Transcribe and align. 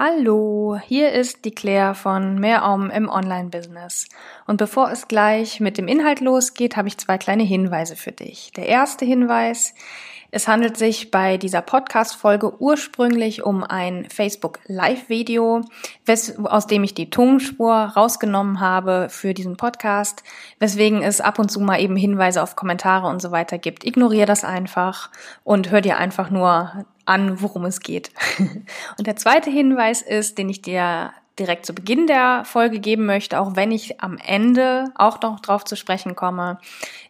Hallo, 0.00 0.78
hier 0.86 1.10
ist 1.10 1.44
die 1.44 1.50
Claire 1.50 1.92
von 1.92 2.38
Mehr 2.38 2.64
Om 2.64 2.88
im 2.88 3.08
Online-Business. 3.08 4.06
Und 4.46 4.58
bevor 4.58 4.92
es 4.92 5.08
gleich 5.08 5.58
mit 5.58 5.76
dem 5.76 5.88
Inhalt 5.88 6.20
losgeht, 6.20 6.76
habe 6.76 6.86
ich 6.86 6.98
zwei 6.98 7.18
kleine 7.18 7.42
Hinweise 7.42 7.96
für 7.96 8.12
dich. 8.12 8.52
Der 8.54 8.66
erste 8.66 9.04
Hinweis, 9.04 9.74
es 10.30 10.46
handelt 10.46 10.76
sich 10.76 11.10
bei 11.10 11.36
dieser 11.36 11.62
Podcast-Folge 11.62 12.60
ursprünglich 12.60 13.42
um 13.42 13.64
ein 13.64 14.06
Facebook 14.08 14.60
Live-Video, 14.66 15.62
aus 16.44 16.68
dem 16.68 16.84
ich 16.84 16.94
die 16.94 17.10
Tonspur 17.10 17.74
rausgenommen 17.74 18.60
habe 18.60 19.08
für 19.10 19.34
diesen 19.34 19.56
Podcast, 19.56 20.22
weswegen 20.60 21.02
es 21.02 21.20
ab 21.20 21.40
und 21.40 21.50
zu 21.50 21.58
mal 21.58 21.80
eben 21.80 21.96
Hinweise 21.96 22.40
auf 22.40 22.54
Kommentare 22.54 23.08
und 23.08 23.20
so 23.20 23.32
weiter 23.32 23.58
gibt. 23.58 23.84
Ignoriere 23.84 24.26
das 24.26 24.44
einfach 24.44 25.10
und 25.42 25.72
hör 25.72 25.80
dir 25.80 25.96
einfach 25.96 26.30
nur 26.30 26.84
an, 27.08 27.40
worum 27.40 27.64
es 27.64 27.80
geht. 27.80 28.10
Und 28.98 29.06
der 29.06 29.16
zweite 29.16 29.50
Hinweis 29.50 30.02
ist, 30.02 30.38
den 30.38 30.48
ich 30.48 30.62
dir 30.62 31.12
direkt 31.38 31.66
zu 31.66 31.72
Beginn 31.72 32.06
der 32.06 32.44
Folge 32.44 32.80
geben 32.80 33.06
möchte, 33.06 33.38
auch 33.38 33.54
wenn 33.54 33.70
ich 33.70 34.00
am 34.00 34.18
Ende 34.18 34.86
auch 34.96 35.20
noch 35.20 35.40
drauf 35.40 35.64
zu 35.64 35.76
sprechen 35.76 36.16
komme, 36.16 36.58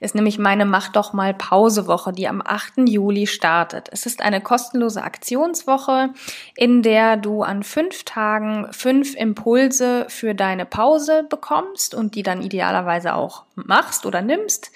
ist 0.01 0.15
nämlich 0.15 0.39
meine 0.39 0.67
Mach 0.67 0.89
doch 0.89 1.13
mal 1.13 1.35
Pausewoche, 1.35 2.13
die 2.13 2.29
am 2.29 2.43
8. 2.45 2.89
Juli 2.89 3.27
startet. 3.27 3.89
Es 3.91 4.07
ist 4.07 4.21
eine 4.21 4.41
kostenlose 4.41 5.03
Aktionswoche, 5.03 6.11
in 6.57 6.83
der 6.83 7.17
du 7.17 7.43
an 7.43 7.63
fünf 7.63 8.05
Tagen 8.05 8.69
fünf 8.71 9.15
Impulse 9.15 10.07
für 10.09 10.35
deine 10.35 10.67
Pause 10.67 11.25
bekommst 11.29 11.95
und 11.95 12.15
die 12.15 12.23
dann 12.23 12.43
idealerweise 12.43 13.15
auch 13.15 13.45
machst 13.55 14.05
oder 14.07 14.21
nimmst. 14.21 14.71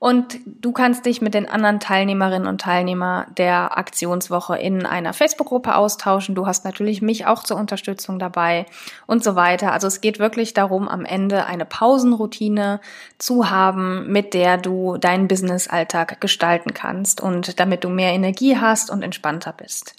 Und 0.00 0.40
du 0.46 0.72
kannst 0.72 1.04
dich 1.04 1.20
mit 1.20 1.34
den 1.34 1.46
anderen 1.46 1.78
Teilnehmerinnen 1.78 2.48
und 2.48 2.62
Teilnehmern 2.62 3.26
der 3.36 3.76
Aktionswoche 3.76 4.56
in 4.56 4.86
einer 4.86 5.12
Facebook-Gruppe 5.12 5.76
austauschen. 5.76 6.34
Du 6.34 6.46
hast 6.46 6.64
natürlich 6.64 7.02
mich 7.02 7.26
auch 7.26 7.42
zur 7.42 7.58
Unterstützung 7.58 8.18
dabei 8.18 8.64
und 9.06 9.22
so 9.22 9.36
weiter. 9.36 9.72
Also 9.72 9.86
es 9.86 10.00
geht 10.00 10.18
wirklich 10.18 10.54
darum, 10.54 10.88
am 10.88 11.04
Ende 11.04 11.44
eine 11.44 11.66
Pausenroutine 11.66 12.80
zu 13.18 13.50
haben, 13.50 14.10
mit 14.10 14.32
der 14.32 14.56
du 14.56 14.96
deinen 14.96 15.28
Business-Alltag 15.28 16.18
gestalten 16.18 16.72
kannst 16.72 17.20
und 17.20 17.60
damit 17.60 17.84
du 17.84 17.90
mehr 17.90 18.12
Energie 18.12 18.56
hast 18.56 18.88
und 18.90 19.02
entspannter 19.02 19.52
bist. 19.52 19.96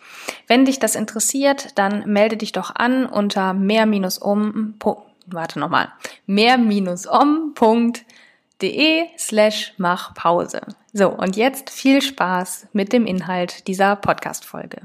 Wenn 0.48 0.66
dich 0.66 0.80
das 0.80 0.96
interessiert, 0.96 1.78
dann 1.78 2.12
melde 2.12 2.38
dich 2.38 2.54
doch 2.54 2.74
an 2.74 3.06
unter 3.06 3.54
mehr-um, 3.54 4.74
warte 5.28 5.60
nochmal, 5.60 5.90
mehr-um.de 6.26 8.02
de 8.62 9.08
slash 9.18 9.74
machpause. 9.78 10.62
So, 10.94 11.10
und 11.10 11.36
jetzt 11.36 11.70
viel 11.70 12.02
Spaß 12.02 12.68
mit 12.74 12.94
dem 12.94 13.06
Inhalt 13.06 13.68
dieser 13.68 13.96
Podcast-Folge. 13.96 14.82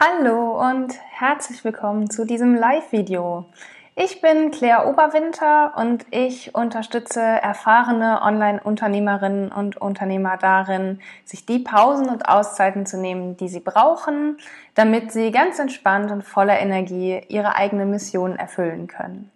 Hallo 0.00 0.60
und 0.60 0.94
herzlich 1.10 1.64
willkommen 1.64 2.10
zu 2.10 2.24
diesem 2.24 2.54
Live-Video. 2.54 3.46
Ich 3.94 4.22
bin 4.22 4.50
Claire 4.50 4.88
Oberwinter 4.88 5.74
und 5.76 6.06
ich 6.10 6.54
unterstütze 6.54 7.20
erfahrene 7.20 8.22
Online-Unternehmerinnen 8.22 9.52
und 9.52 9.76
Unternehmer 9.76 10.38
darin, 10.38 11.00
sich 11.24 11.44
die 11.44 11.58
Pausen 11.58 12.08
und 12.08 12.26
Auszeiten 12.26 12.86
zu 12.86 12.96
nehmen, 12.96 13.36
die 13.36 13.48
sie 13.48 13.60
brauchen, 13.60 14.38
damit 14.74 15.12
sie 15.12 15.30
ganz 15.30 15.58
entspannt 15.58 16.10
und 16.10 16.22
voller 16.22 16.58
Energie 16.58 17.20
ihre 17.28 17.54
eigene 17.54 17.84
Mission 17.84 18.36
erfüllen 18.36 18.86
können. 18.86 19.30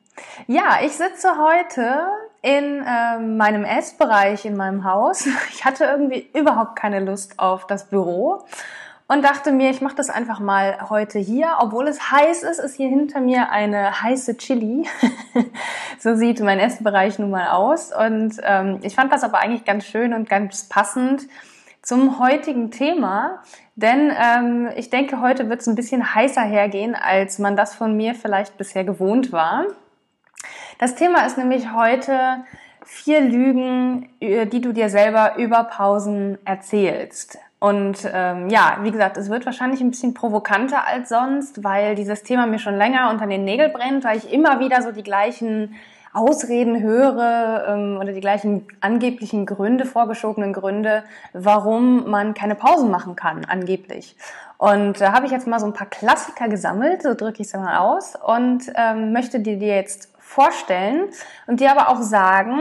Ja, 0.46 0.78
ich 0.82 0.92
sitze 0.92 1.28
heute 1.38 2.06
in 2.46 2.84
äh, 2.86 3.18
meinem 3.18 3.64
Essbereich 3.64 4.44
in 4.44 4.56
meinem 4.56 4.84
Haus. 4.84 5.26
Ich 5.52 5.64
hatte 5.64 5.84
irgendwie 5.84 6.28
überhaupt 6.32 6.76
keine 6.76 7.00
Lust 7.00 7.40
auf 7.40 7.66
das 7.66 7.88
Büro 7.88 8.44
und 9.08 9.24
dachte 9.24 9.50
mir, 9.50 9.70
ich 9.70 9.80
mache 9.80 9.96
das 9.96 10.10
einfach 10.10 10.38
mal 10.38 10.88
heute 10.88 11.18
hier. 11.18 11.56
Obwohl 11.58 11.88
es 11.88 12.12
heiß 12.12 12.44
ist, 12.44 12.60
ist 12.60 12.76
hier 12.76 12.88
hinter 12.88 13.20
mir 13.20 13.50
eine 13.50 14.00
heiße 14.00 14.36
Chili. 14.36 14.86
so 15.98 16.14
sieht 16.14 16.40
mein 16.40 16.60
Essbereich 16.60 17.18
nun 17.18 17.30
mal 17.30 17.48
aus. 17.48 17.92
Und 17.92 18.36
ähm, 18.44 18.78
ich 18.82 18.94
fand 18.94 19.12
das 19.12 19.24
aber 19.24 19.38
eigentlich 19.38 19.64
ganz 19.64 19.84
schön 19.84 20.14
und 20.14 20.28
ganz 20.28 20.68
passend 20.68 21.22
zum 21.82 22.20
heutigen 22.20 22.70
Thema. 22.70 23.42
Denn 23.74 24.12
ähm, 24.16 24.68
ich 24.76 24.90
denke, 24.90 25.20
heute 25.20 25.48
wird 25.48 25.62
es 25.62 25.66
ein 25.66 25.74
bisschen 25.74 26.14
heißer 26.14 26.42
hergehen, 26.42 26.94
als 26.94 27.40
man 27.40 27.56
das 27.56 27.74
von 27.74 27.96
mir 27.96 28.14
vielleicht 28.14 28.56
bisher 28.56 28.84
gewohnt 28.84 29.32
war. 29.32 29.66
Das 30.78 30.94
Thema 30.94 31.26
ist 31.26 31.38
nämlich 31.38 31.72
heute 31.72 32.44
vier 32.84 33.20
Lügen, 33.20 34.08
äh, 34.20 34.46
die 34.46 34.60
du 34.60 34.72
dir 34.72 34.88
selber 34.88 35.36
über 35.36 35.64
Pausen 35.64 36.38
erzählst. 36.44 37.38
Und 37.58 38.08
ähm, 38.12 38.50
ja, 38.50 38.78
wie 38.82 38.90
gesagt, 38.90 39.16
es 39.16 39.30
wird 39.30 39.46
wahrscheinlich 39.46 39.80
ein 39.80 39.90
bisschen 39.90 40.14
provokanter 40.14 40.86
als 40.86 41.08
sonst, 41.08 41.64
weil 41.64 41.94
dieses 41.94 42.22
Thema 42.22 42.46
mir 42.46 42.58
schon 42.58 42.76
länger 42.76 43.10
unter 43.10 43.26
den 43.26 43.44
Nägeln 43.44 43.72
brennt, 43.72 44.04
weil 44.04 44.18
ich 44.18 44.32
immer 44.32 44.60
wieder 44.60 44.82
so 44.82 44.92
die 44.92 45.02
gleichen 45.02 45.74
Ausreden 46.12 46.82
höre 46.82 47.64
ähm, 47.68 47.98
oder 48.00 48.12
die 48.12 48.20
gleichen 48.20 48.66
angeblichen 48.80 49.46
Gründe, 49.46 49.84
vorgeschobenen 49.84 50.52
Gründe, 50.52 51.04
warum 51.32 52.08
man 52.08 52.34
keine 52.34 52.54
Pausen 52.54 52.90
machen 52.90 53.16
kann, 53.16 53.44
angeblich. 53.44 54.16
Und 54.58 55.00
da 55.00 55.12
habe 55.12 55.26
ich 55.26 55.32
jetzt 55.32 55.46
mal 55.46 55.60
so 55.60 55.66
ein 55.66 55.74
paar 55.74 55.88
Klassiker 55.88 56.48
gesammelt, 56.48 57.02
so 57.02 57.14
drücke 57.14 57.42
ich 57.42 57.48
es 57.48 57.54
mal 57.54 57.76
aus, 57.78 58.14
und 58.16 58.72
ähm, 58.76 59.12
möchte 59.12 59.40
dir 59.40 59.56
jetzt 59.56 60.15
vorstellen 60.26 61.08
und 61.46 61.60
dir 61.60 61.70
aber 61.70 61.88
auch 61.88 62.02
sagen, 62.02 62.60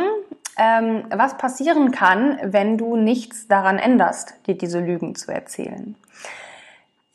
ähm, 0.57 1.05
was 1.09 1.37
passieren 1.37 1.91
kann, 1.91 2.39
wenn 2.43 2.77
du 2.77 2.95
nichts 2.95 3.47
daran 3.47 3.77
änderst, 3.77 4.35
dir 4.47 4.57
diese 4.57 4.79
Lügen 4.79 5.15
zu 5.15 5.31
erzählen. 5.31 5.95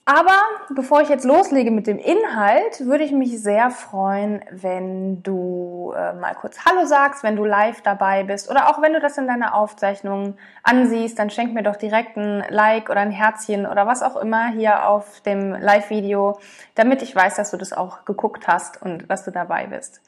Aber 0.07 0.35
bevor 0.75 1.03
ich 1.03 1.09
jetzt 1.09 1.25
loslege 1.25 1.71
mit 1.71 1.87
dem 1.87 1.99
Inhalt, 1.99 2.81
würde 2.81 3.05
ich 3.05 3.13
mich 3.13 3.41
sehr 3.41 3.71
freuen, 3.71 4.43
wenn 4.51 5.23
du 5.23 5.95
äh, 5.97 6.15
mal 6.15 6.35
kurz 6.35 6.65
Hallo 6.65 6.85
sagst, 6.85 7.23
wenn 7.23 7.37
du 7.37 7.45
live 7.45 7.81
dabei 7.83 8.25
bist 8.25 8.51
oder 8.51 8.69
auch 8.69 8.83
wenn 8.83 8.93
du 8.93 8.99
das 8.99 9.19
in 9.19 9.29
deiner 9.29 9.55
Aufzeichnung 9.55 10.37
ansiehst, 10.65 11.17
dann 11.17 11.31
schenk 11.31 11.55
mir 11.55 11.63
doch 11.63 11.77
direkt 11.77 12.17
ein 12.17 12.43
Like 12.49 12.91
oder 12.91 13.01
ein 13.01 13.13
Herzchen 13.13 13.67
oder 13.67 13.87
was 13.87 14.03
auch 14.03 14.17
immer 14.17 14.49
hier 14.49 14.89
auf 14.89 15.21
dem 15.21 15.53
Live-Video, 15.53 16.41
damit 16.75 17.03
ich 17.03 17.15
weiß, 17.15 17.37
dass 17.37 17.53
du 17.53 17.57
das 17.57 17.73
auch 17.73 18.05
geguckt 18.05 18.49
hast 18.49 18.83
und 18.83 19.09
dass 19.09 19.25
du 19.25 19.31
dabei 19.31 19.69
bist. 19.69 20.01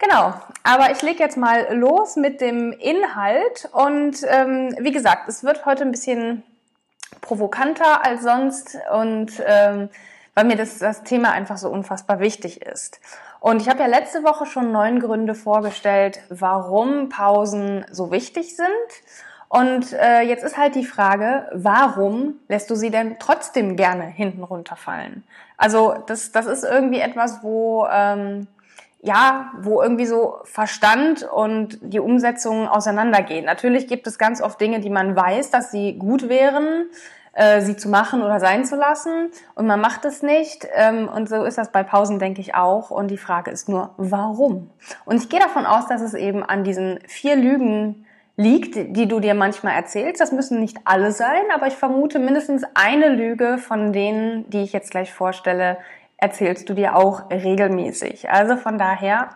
Genau, 0.00 0.32
aber 0.62 0.90
ich 0.92 1.02
lege 1.02 1.22
jetzt 1.22 1.36
mal 1.36 1.74
los 1.76 2.16
mit 2.16 2.40
dem 2.40 2.72
Inhalt 2.72 3.68
und 3.72 4.16
ähm, 4.26 4.74
wie 4.78 4.92
gesagt, 4.92 5.28
es 5.28 5.44
wird 5.44 5.66
heute 5.66 5.84
ein 5.84 5.90
bisschen 5.90 6.42
provokanter 7.20 8.02
als 8.02 8.22
sonst 8.22 8.78
und 8.94 9.30
ähm, 9.46 9.90
weil 10.34 10.44
mir 10.44 10.56
das, 10.56 10.78
das 10.78 11.02
Thema 11.02 11.32
einfach 11.32 11.58
so 11.58 11.68
unfassbar 11.68 12.18
wichtig 12.18 12.62
ist. 12.62 12.98
Und 13.40 13.60
ich 13.60 13.68
habe 13.68 13.80
ja 13.80 13.86
letzte 13.86 14.24
Woche 14.24 14.46
schon 14.46 14.72
neun 14.72 15.00
Gründe 15.00 15.34
vorgestellt, 15.34 16.20
warum 16.30 17.10
Pausen 17.10 17.84
so 17.90 18.10
wichtig 18.10 18.56
sind. 18.56 18.68
Und 19.50 19.92
äh, 19.92 20.22
jetzt 20.22 20.44
ist 20.44 20.56
halt 20.56 20.76
die 20.76 20.86
Frage, 20.86 21.46
warum 21.52 22.36
lässt 22.48 22.70
du 22.70 22.74
sie 22.74 22.90
denn 22.90 23.16
trotzdem 23.18 23.76
gerne 23.76 24.04
hinten 24.04 24.44
runterfallen? 24.44 25.24
Also 25.58 25.94
das, 26.06 26.32
das 26.32 26.46
ist 26.46 26.64
irgendwie 26.64 27.00
etwas, 27.00 27.42
wo 27.42 27.86
ähm, 27.92 28.46
ja, 29.02 29.52
wo 29.58 29.82
irgendwie 29.82 30.06
so 30.06 30.38
Verstand 30.44 31.22
und 31.22 31.78
die 31.80 32.00
Umsetzung 32.00 32.68
auseinandergehen. 32.68 33.46
Natürlich 33.46 33.86
gibt 33.86 34.06
es 34.06 34.18
ganz 34.18 34.42
oft 34.42 34.60
Dinge, 34.60 34.80
die 34.80 34.90
man 34.90 35.16
weiß, 35.16 35.50
dass 35.50 35.70
sie 35.70 35.96
gut 35.98 36.28
wären, 36.28 36.90
äh, 37.32 37.62
sie 37.62 37.76
zu 37.76 37.88
machen 37.88 38.22
oder 38.22 38.40
sein 38.40 38.64
zu 38.64 38.76
lassen 38.76 39.30
und 39.54 39.66
man 39.66 39.80
macht 39.80 40.04
es 40.04 40.22
nicht. 40.22 40.66
Ähm, 40.74 41.08
und 41.08 41.28
so 41.28 41.44
ist 41.44 41.56
das 41.56 41.72
bei 41.72 41.82
Pausen, 41.82 42.18
denke 42.18 42.42
ich, 42.42 42.54
auch. 42.54 42.90
Und 42.90 43.08
die 43.08 43.16
Frage 43.16 43.50
ist 43.50 43.68
nur, 43.68 43.94
warum? 43.96 44.70
Und 45.06 45.16
ich 45.16 45.28
gehe 45.30 45.40
davon 45.40 45.64
aus, 45.64 45.86
dass 45.86 46.02
es 46.02 46.12
eben 46.12 46.42
an 46.42 46.64
diesen 46.64 46.98
vier 47.06 47.36
Lügen 47.36 48.04
liegt, 48.36 48.74
die 48.74 49.06
du 49.06 49.20
dir 49.20 49.34
manchmal 49.34 49.74
erzählst. 49.74 50.20
Das 50.20 50.32
müssen 50.32 50.60
nicht 50.60 50.78
alle 50.84 51.12
sein, 51.12 51.42
aber 51.54 51.66
ich 51.66 51.74
vermute 51.74 52.18
mindestens 52.18 52.64
eine 52.74 53.08
Lüge 53.08 53.58
von 53.58 53.92
denen, 53.92 54.48
die 54.50 54.62
ich 54.62 54.72
jetzt 54.72 54.90
gleich 54.90 55.12
vorstelle, 55.12 55.78
erzählst 56.20 56.68
du 56.68 56.74
dir 56.74 56.96
auch 56.96 57.30
regelmäßig. 57.30 58.30
Also 58.30 58.56
von 58.56 58.78
daher 58.78 59.30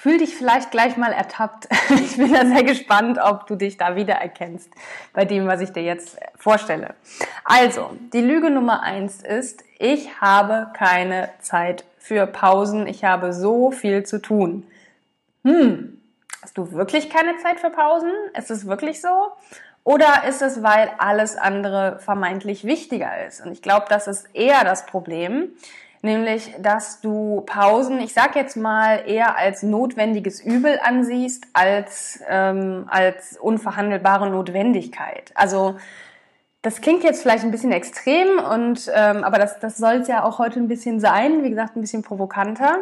Fühl 0.00 0.18
dich 0.18 0.36
vielleicht 0.36 0.70
gleich 0.70 0.96
mal 0.96 1.12
ertappt. 1.12 1.66
Ich 1.90 2.16
bin 2.16 2.32
da 2.32 2.46
sehr 2.46 2.62
gespannt, 2.62 3.18
ob 3.20 3.48
du 3.48 3.56
dich 3.56 3.78
da 3.78 3.96
wiedererkennst 3.96 4.70
bei 5.12 5.24
dem, 5.24 5.48
was 5.48 5.60
ich 5.60 5.72
dir 5.72 5.82
jetzt 5.82 6.16
vorstelle. 6.36 6.94
Also, 7.42 7.90
die 8.12 8.20
Lüge 8.20 8.48
Nummer 8.48 8.84
eins 8.84 9.22
ist, 9.22 9.64
ich 9.80 10.20
habe 10.20 10.68
keine 10.72 11.30
Zeit 11.40 11.84
für 11.98 12.28
Pausen. 12.28 12.86
Ich 12.86 13.02
habe 13.02 13.32
so 13.32 13.72
viel 13.72 14.04
zu 14.04 14.22
tun. 14.22 14.68
Hm, 15.42 16.00
hast 16.42 16.56
du 16.56 16.70
wirklich 16.70 17.10
keine 17.10 17.36
Zeit 17.38 17.58
für 17.58 17.70
Pausen? 17.70 18.12
Ist 18.36 18.52
es 18.52 18.68
wirklich 18.68 19.00
so? 19.00 19.32
Oder 19.88 20.24
ist 20.28 20.42
es, 20.42 20.62
weil 20.62 20.90
alles 20.98 21.38
andere 21.38 21.98
vermeintlich 22.00 22.64
wichtiger 22.64 23.24
ist? 23.26 23.40
Und 23.40 23.52
ich 23.52 23.62
glaube, 23.62 23.86
das 23.88 24.06
ist 24.06 24.28
eher 24.34 24.62
das 24.62 24.84
Problem 24.84 25.52
nämlich 26.02 26.54
dass 26.60 27.00
du 27.00 27.42
Pausen, 27.46 27.98
ich 27.98 28.12
sag 28.12 28.36
jetzt 28.36 28.56
mal, 28.56 29.02
eher 29.06 29.36
als 29.36 29.62
notwendiges 29.64 30.40
Übel 30.40 30.78
ansiehst, 30.80 31.46
als, 31.54 32.20
ähm, 32.28 32.86
als 32.88 33.36
unverhandelbare 33.36 34.30
Notwendigkeit. 34.30 35.32
Also 35.34 35.76
das 36.62 36.80
klingt 36.80 37.02
jetzt 37.02 37.22
vielleicht 37.22 37.42
ein 37.42 37.50
bisschen 37.50 37.72
extrem, 37.72 38.38
und, 38.38 38.88
ähm, 38.94 39.24
aber 39.24 39.38
das, 39.38 39.58
das 39.58 39.76
soll 39.76 39.94
es 39.94 40.08
ja 40.08 40.22
auch 40.22 40.38
heute 40.38 40.60
ein 40.60 40.68
bisschen 40.68 41.00
sein, 41.00 41.42
wie 41.42 41.50
gesagt, 41.50 41.76
ein 41.76 41.80
bisschen 41.80 42.02
provokanter. 42.02 42.78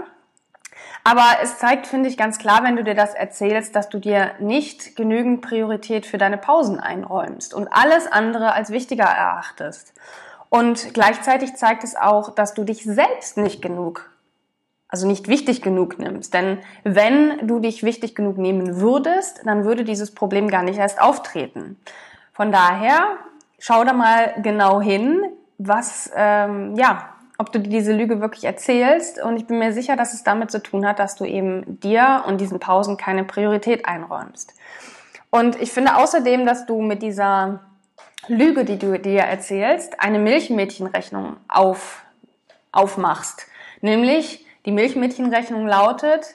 Aber 1.04 1.24
es 1.42 1.58
zeigt, 1.58 1.86
finde 1.86 2.08
ich, 2.08 2.16
ganz 2.16 2.38
klar, 2.38 2.64
wenn 2.64 2.76
du 2.76 2.84
dir 2.84 2.94
das 2.94 3.14
erzählst, 3.14 3.76
dass 3.76 3.88
du 3.88 3.98
dir 3.98 4.32
nicht 4.40 4.96
genügend 4.96 5.40
Priorität 5.40 6.06
für 6.06 6.18
deine 6.18 6.38
Pausen 6.38 6.80
einräumst 6.80 7.54
und 7.54 7.68
alles 7.68 8.06
andere 8.06 8.52
als 8.52 8.70
wichtiger 8.70 9.04
erachtest. 9.04 9.94
Und 10.48 10.94
gleichzeitig 10.94 11.54
zeigt 11.56 11.84
es 11.84 11.96
auch, 11.96 12.34
dass 12.34 12.54
du 12.54 12.64
dich 12.64 12.84
selbst 12.84 13.36
nicht 13.36 13.62
genug, 13.62 14.10
also 14.88 15.06
nicht 15.06 15.28
wichtig 15.28 15.62
genug 15.62 15.98
nimmst. 15.98 16.34
Denn 16.34 16.58
wenn 16.84 17.46
du 17.46 17.60
dich 17.60 17.82
wichtig 17.82 18.14
genug 18.14 18.38
nehmen 18.38 18.80
würdest, 18.80 19.40
dann 19.44 19.64
würde 19.64 19.84
dieses 19.84 20.14
Problem 20.14 20.48
gar 20.48 20.62
nicht 20.62 20.78
erst 20.78 21.00
auftreten. 21.00 21.78
Von 22.32 22.52
daher 22.52 23.16
schau 23.58 23.84
da 23.84 23.92
mal 23.92 24.34
genau 24.42 24.80
hin, 24.80 25.22
was, 25.58 26.10
ähm, 26.14 26.74
ja, 26.76 27.15
ob 27.38 27.52
du 27.52 27.60
diese 27.60 27.92
Lüge 27.92 28.20
wirklich 28.20 28.44
erzählst. 28.44 29.22
Und 29.22 29.36
ich 29.36 29.46
bin 29.46 29.58
mir 29.58 29.72
sicher, 29.72 29.96
dass 29.96 30.14
es 30.14 30.24
damit 30.24 30.50
zu 30.50 30.62
tun 30.62 30.86
hat, 30.86 30.98
dass 30.98 31.16
du 31.16 31.24
eben 31.24 31.80
dir 31.80 32.24
und 32.26 32.40
diesen 32.40 32.60
Pausen 32.60 32.96
keine 32.96 33.24
Priorität 33.24 33.86
einräumst. 33.86 34.54
Und 35.30 35.60
ich 35.60 35.72
finde 35.72 35.96
außerdem, 35.96 36.46
dass 36.46 36.66
du 36.66 36.80
mit 36.80 37.02
dieser 37.02 37.60
Lüge, 38.28 38.64
die 38.64 38.78
du 38.78 38.98
dir 38.98 39.22
erzählst, 39.22 40.00
eine 40.00 40.18
Milchmädchenrechnung 40.18 41.36
auf, 41.48 42.04
aufmachst. 42.72 43.46
Nämlich, 43.80 44.44
die 44.64 44.72
Milchmädchenrechnung 44.72 45.66
lautet, 45.66 46.34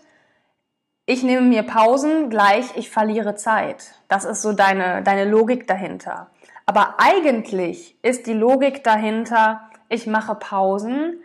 ich 1.06 1.24
nehme 1.24 1.42
mir 1.42 1.64
Pausen, 1.64 2.30
gleich 2.30 2.78
ich 2.78 2.90
verliere 2.90 3.36
Zeit. 3.36 3.96
Das 4.08 4.24
ist 4.24 4.42
so 4.42 4.54
deine, 4.54 5.02
deine 5.02 5.26
Logik 5.26 5.68
dahinter. 5.68 6.30
Aber 6.66 6.96
eigentlich 7.00 7.98
ist 8.04 8.28
die 8.28 8.34
Logik 8.34 8.84
dahinter, 8.84 9.71
ich 9.92 10.08
mache 10.08 10.36
Pausen, 10.36 11.22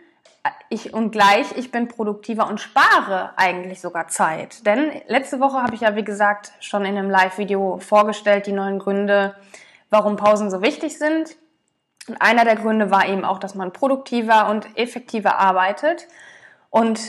ich 0.69 0.93
und 0.93 1.11
gleich 1.11 1.57
ich 1.57 1.71
bin 1.71 1.87
produktiver 1.87 2.47
und 2.47 2.59
spare 2.59 3.31
eigentlich 3.37 3.81
sogar 3.81 4.07
Zeit. 4.09 4.65
Denn 4.65 4.91
letzte 5.07 5.39
Woche 5.39 5.61
habe 5.61 5.75
ich 5.75 5.81
ja 5.81 5.95
wie 5.95 6.03
gesagt 6.03 6.51
schon 6.59 6.85
in 6.85 6.97
einem 6.97 7.09
Live-Video 7.09 7.79
vorgestellt 7.79 8.45
die 8.45 8.51
neuen 8.51 8.79
Gründe, 8.79 9.35
warum 9.89 10.17
Pausen 10.17 10.51
so 10.51 10.61
wichtig 10.61 10.97
sind. 10.97 11.37
Und 12.07 12.21
einer 12.21 12.45
der 12.45 12.55
Gründe 12.55 12.91
war 12.91 13.07
eben 13.07 13.25
auch, 13.25 13.39
dass 13.39 13.55
man 13.55 13.71
produktiver 13.71 14.49
und 14.49 14.77
effektiver 14.77 15.37
arbeitet. 15.37 16.07
Und 16.69 16.99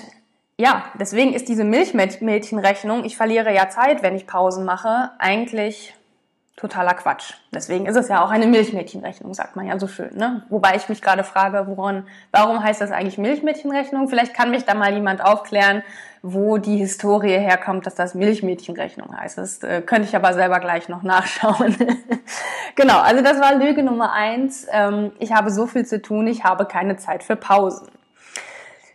ja, 0.57 0.85
deswegen 0.99 1.35
ist 1.35 1.49
diese 1.49 1.65
Milchmädchenrechnung, 1.65 3.05
ich 3.05 3.17
verliere 3.17 3.55
ja 3.55 3.69
Zeit, 3.69 4.03
wenn 4.03 4.17
ich 4.17 4.27
Pausen 4.27 4.65
mache, 4.65 5.11
eigentlich 5.19 5.95
totaler 6.59 6.95
Quatsch. 6.95 7.35
Deswegen 7.55 7.87
ist 7.87 7.97
es 7.97 8.09
ja 8.09 8.25
auch 8.25 8.31
eine 8.31 8.47
Milchmädchenrechnung, 8.47 9.33
sagt 9.33 9.55
man 9.55 9.67
ja 9.67 9.79
so 9.79 9.87
schön. 9.87 10.17
Ne? 10.17 10.43
Wobei 10.49 10.75
ich 10.75 10.89
mich 10.89 11.01
gerade 11.01 11.23
frage, 11.23 11.65
woran, 11.69 12.07
warum 12.33 12.63
heißt 12.63 12.81
das 12.81 12.91
eigentlich 12.91 13.17
Milchmädchenrechnung? 13.17 14.09
Vielleicht 14.09 14.35
kann 14.35 14.51
mich 14.51 14.65
da 14.65 14.75
mal 14.75 14.93
jemand 14.93 15.25
aufklären, 15.25 15.85
wo 16.21 16.59
die 16.59 16.77
Historie 16.77 17.39
herkommt, 17.39 17.87
dass 17.87 17.95
das 17.95 18.15
Milchmädchenrechnung 18.15 19.17
heißt. 19.17 19.39
Das 19.39 19.63
äh, 19.63 19.83
könnte 19.83 20.09
ich 20.09 20.17
aber 20.17 20.35
selber 20.35 20.59
gleich 20.59 20.89
noch 20.89 21.05
nachschauen. 21.05 21.77
genau, 22.75 22.99
also 22.99 23.23
das 23.23 23.41
war 23.41 23.55
Lüge 23.55 23.85
Nummer 23.85 24.13
eins. 24.13 24.67
Ähm, 24.73 25.13
ich 25.21 25.33
habe 25.33 25.51
so 25.51 25.69
viel 25.69 25.87
zu 25.87 26.03
tun, 26.03 26.27
ich 26.27 26.43
habe 26.43 26.67
keine 26.67 26.97
Zeit 26.97 27.23
für 27.23 27.37
Pausen. 27.37 27.89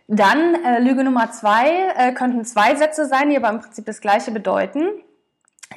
Dann 0.06 0.54
äh, 0.66 0.80
Lüge 0.80 1.02
Nummer 1.02 1.30
zwei 1.30 1.70
äh, 1.96 2.12
könnten 2.12 2.44
zwei 2.44 2.74
Sätze 2.74 3.06
sein, 3.06 3.30
die 3.30 3.38
aber 3.38 3.48
im 3.48 3.60
Prinzip 3.60 3.86
das 3.86 4.02
gleiche 4.02 4.32
bedeuten 4.32 4.84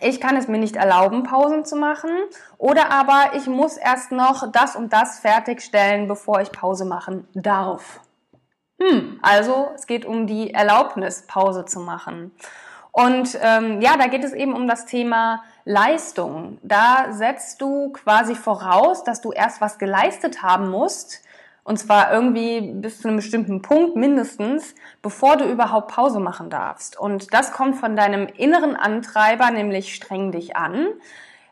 ich 0.01 0.21
kann 0.21 0.37
es 0.37 0.47
mir 0.47 0.57
nicht 0.57 0.75
erlauben, 0.75 1.23
Pausen 1.23 1.65
zu 1.65 1.75
machen. 1.75 2.09
Oder 2.57 2.91
aber 2.91 3.35
ich 3.35 3.47
muss 3.47 3.77
erst 3.77 4.11
noch 4.11 4.51
das 4.51 4.75
und 4.75 4.93
das 4.93 5.19
fertigstellen, 5.19 6.07
bevor 6.07 6.41
ich 6.41 6.51
Pause 6.51 6.85
machen 6.85 7.27
darf. 7.33 7.99
Hm, 8.81 9.19
also 9.21 9.69
es 9.75 9.87
geht 9.87 10.05
um 10.05 10.27
die 10.27 10.53
Erlaubnis, 10.53 11.25
Pause 11.27 11.65
zu 11.65 11.79
machen. 11.79 12.31
Und 12.91 13.37
ähm, 13.43 13.79
ja, 13.81 13.95
da 13.95 14.07
geht 14.07 14.23
es 14.23 14.33
eben 14.33 14.55
um 14.55 14.67
das 14.67 14.85
Thema 14.85 15.43
Leistung. 15.65 16.57
Da 16.63 17.11
setzt 17.11 17.61
du 17.61 17.91
quasi 17.91 18.33
voraus, 18.33 19.03
dass 19.03 19.21
du 19.21 19.31
erst 19.31 19.61
was 19.61 19.77
geleistet 19.77 20.41
haben 20.41 20.69
musst, 20.69 21.21
und 21.67 21.75
zwar 21.75 22.13
irgendwie 22.13 22.61
bis 22.61 23.01
zu 23.01 23.09
einem 23.09 23.17
bestimmten 23.17 23.61
Punkt 23.61 23.97
mindestens, 23.97 24.73
bevor 25.01 25.35
du 25.35 25.43
überhaupt 25.43 25.93
Pause 25.93 26.21
machen 26.21 26.49
darfst. 26.49 26.97
Und 26.97 27.33
das 27.33 27.51
kommt 27.51 27.75
von 27.75 27.97
deinem 27.97 28.25
inneren 28.37 28.77
Antreiber, 28.77 29.51
nämlich 29.51 29.93
streng 29.93 30.31
dich 30.31 30.55
an. 30.55 30.87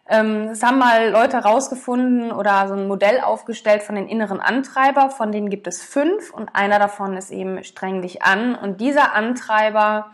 Ähm, 0.07 0.47
es 0.53 0.63
haben 0.63 0.79
mal 0.79 1.09
Leute 1.09 1.35
rausgefunden 1.39 2.31
oder 2.31 2.69
so 2.69 2.75
ein 2.75 2.87
Modell 2.87 3.19
aufgestellt 3.19 3.83
von 3.83 3.95
den 3.95 4.07
inneren 4.07 4.39
Antreiber. 4.39 5.09
Von 5.09 5.33
denen 5.33 5.49
gibt 5.49 5.67
es 5.67 5.83
fünf 5.83 6.33
und 6.33 6.47
einer 6.55 6.79
davon 6.79 7.17
ist 7.17 7.29
eben 7.29 7.61
streng 7.65 8.01
dich 8.01 8.23
an. 8.23 8.55
Und 8.55 8.79
dieser 8.79 9.15
Antreiber 9.15 10.11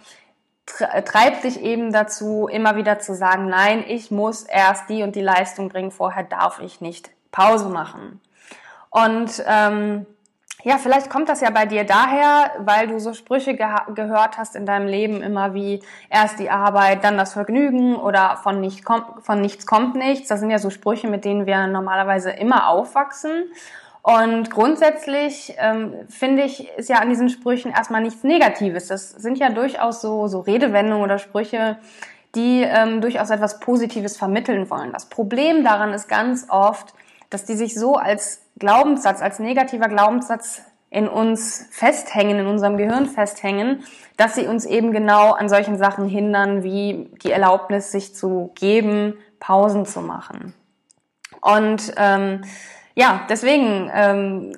treibt 0.65 1.43
dich 1.43 1.61
eben 1.61 1.93
dazu, 1.93 2.47
immer 2.51 2.75
wieder 2.75 2.97
zu 2.97 3.13
sagen, 3.13 3.49
nein, 3.49 3.83
ich 3.87 4.09
muss 4.09 4.45
erst 4.45 4.89
die 4.89 5.03
und 5.03 5.15
die 5.15 5.21
Leistung 5.21 5.69
bringen, 5.69 5.91
vorher 5.91 6.23
darf 6.23 6.59
ich 6.59 6.81
nicht 6.81 7.11
Pause 7.31 7.69
machen. 7.69 8.19
Und 8.91 9.43
ähm, 9.47 10.05
ja, 10.63 10.77
vielleicht 10.77 11.09
kommt 11.09 11.27
das 11.27 11.41
ja 11.41 11.49
bei 11.49 11.65
dir 11.65 11.85
daher, 11.85 12.51
weil 12.59 12.87
du 12.87 12.99
so 12.99 13.13
Sprüche 13.13 13.55
ge 13.55 13.65
gehört 13.95 14.37
hast 14.37 14.55
in 14.55 14.67
deinem 14.67 14.85
Leben 14.85 15.23
immer 15.23 15.55
wie 15.55 15.81
erst 16.09 16.37
die 16.37 16.51
Arbeit, 16.51 17.03
dann 17.03 17.17
das 17.17 17.33
Vergnügen 17.33 17.95
oder 17.95 18.37
von, 18.43 18.61
nicht 18.61 18.83
von 18.85 19.41
nichts 19.41 19.65
kommt 19.65 19.95
nichts. 19.95 20.27
Das 20.27 20.39
sind 20.39 20.51
ja 20.51 20.59
so 20.59 20.69
Sprüche, 20.69 21.07
mit 21.07 21.25
denen 21.25 21.47
wir 21.47 21.65
normalerweise 21.65 22.29
immer 22.29 22.67
aufwachsen. 22.67 23.51
Und 24.03 24.51
grundsätzlich 24.51 25.55
ähm, 25.57 25.93
finde 26.09 26.43
ich, 26.43 26.69
ist 26.77 26.89
ja 26.89 26.97
an 26.97 27.09
diesen 27.09 27.29
Sprüchen 27.29 27.71
erstmal 27.71 28.01
nichts 28.01 28.23
Negatives. 28.23 28.87
Das 28.87 29.11
sind 29.11 29.37
ja 29.37 29.49
durchaus 29.49 30.01
so, 30.01 30.27
so 30.27 30.41
Redewendungen 30.41 31.03
oder 31.03 31.17
Sprüche, 31.17 31.77
die 32.35 32.61
ähm, 32.61 33.01
durchaus 33.01 33.29
etwas 33.29 33.59
Positives 33.59 34.17
vermitteln 34.17 34.69
wollen. 34.69 34.91
Das 34.91 35.07
Problem 35.07 35.63
daran 35.63 35.93
ist 35.93 36.07
ganz 36.07 36.47
oft, 36.49 36.93
dass 37.29 37.45
die 37.45 37.55
sich 37.55 37.75
so 37.75 37.95
als 37.95 38.41
Glaubenssatz, 38.61 39.23
als 39.23 39.39
negativer 39.39 39.87
Glaubenssatz 39.87 40.61
in 40.91 41.07
uns 41.07 41.67
festhängen, 41.71 42.37
in 42.37 42.45
unserem 42.45 42.77
Gehirn 42.77 43.07
festhängen, 43.07 43.83
dass 44.17 44.35
sie 44.35 44.45
uns 44.45 44.65
eben 44.65 44.91
genau 44.91 45.31
an 45.31 45.49
solchen 45.49 45.77
Sachen 45.77 46.07
hindern, 46.07 46.63
wie 46.63 47.09
die 47.23 47.31
Erlaubnis, 47.31 47.91
sich 47.91 48.13
zu 48.13 48.51
geben, 48.53 49.17
Pausen 49.39 49.85
zu 49.85 50.01
machen. 50.01 50.53
Und 51.41 51.91
ähm, 51.97 52.43
ja, 52.93 53.25
deswegen, 53.29 53.89
ähm, 53.91 54.55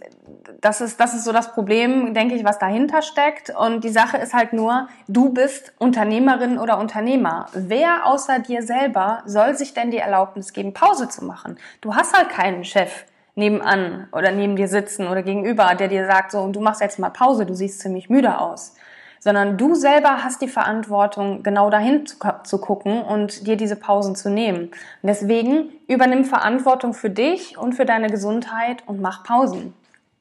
das 0.59 0.81
ist, 0.81 0.99
das 0.99 1.13
ist 1.13 1.23
so 1.23 1.31
das 1.31 1.53
Problem, 1.53 2.13
denke 2.13 2.35
ich, 2.35 2.43
was 2.43 2.59
dahinter 2.59 3.01
steckt. 3.01 3.51
Und 3.51 3.85
die 3.85 3.89
Sache 3.89 4.17
ist 4.17 4.33
halt 4.33 4.51
nur, 4.51 4.89
du 5.07 5.29
bist 5.29 5.71
Unternehmerin 5.79 6.57
oder 6.57 6.77
Unternehmer. 6.77 7.45
Wer 7.53 8.05
außer 8.05 8.39
dir 8.39 8.63
selber 8.63 9.23
soll 9.25 9.55
sich 9.55 9.73
denn 9.73 9.91
die 9.91 9.99
Erlaubnis 9.99 10.51
geben, 10.51 10.73
Pause 10.73 11.07
zu 11.07 11.23
machen? 11.23 11.57
Du 11.79 11.95
hast 11.95 12.17
halt 12.17 12.27
keinen 12.29 12.65
Chef 12.65 13.05
nebenan 13.35 14.07
oder 14.11 14.31
neben 14.31 14.55
dir 14.55 14.67
sitzen 14.67 15.07
oder 15.07 15.23
gegenüber, 15.23 15.75
der 15.75 15.87
dir 15.87 16.05
sagt, 16.05 16.31
so, 16.31 16.47
du 16.47 16.59
machst 16.59 16.81
jetzt 16.81 16.99
mal 16.99 17.09
Pause, 17.09 17.45
du 17.45 17.53
siehst 17.53 17.79
ziemlich 17.79 18.09
müde 18.09 18.39
aus. 18.39 18.75
Sondern 19.19 19.57
du 19.57 19.73
selber 19.73 20.23
hast 20.23 20.41
die 20.41 20.49
Verantwortung, 20.49 21.43
genau 21.43 21.69
dahin 21.69 22.05
zu, 22.05 22.17
zu 22.43 22.57
gucken 22.59 23.01
und 23.01 23.47
dir 23.47 23.55
diese 23.55 23.77
Pausen 23.77 24.15
zu 24.15 24.29
nehmen. 24.29 24.65
Und 24.65 24.73
deswegen 25.07 25.71
übernimm 25.87 26.25
Verantwortung 26.25 26.93
für 26.93 27.09
dich 27.09 27.57
und 27.57 27.73
für 27.73 27.85
deine 27.85 28.09
Gesundheit 28.09 28.83
und 28.85 29.01
mach 29.01 29.23
Pausen. 29.23 29.73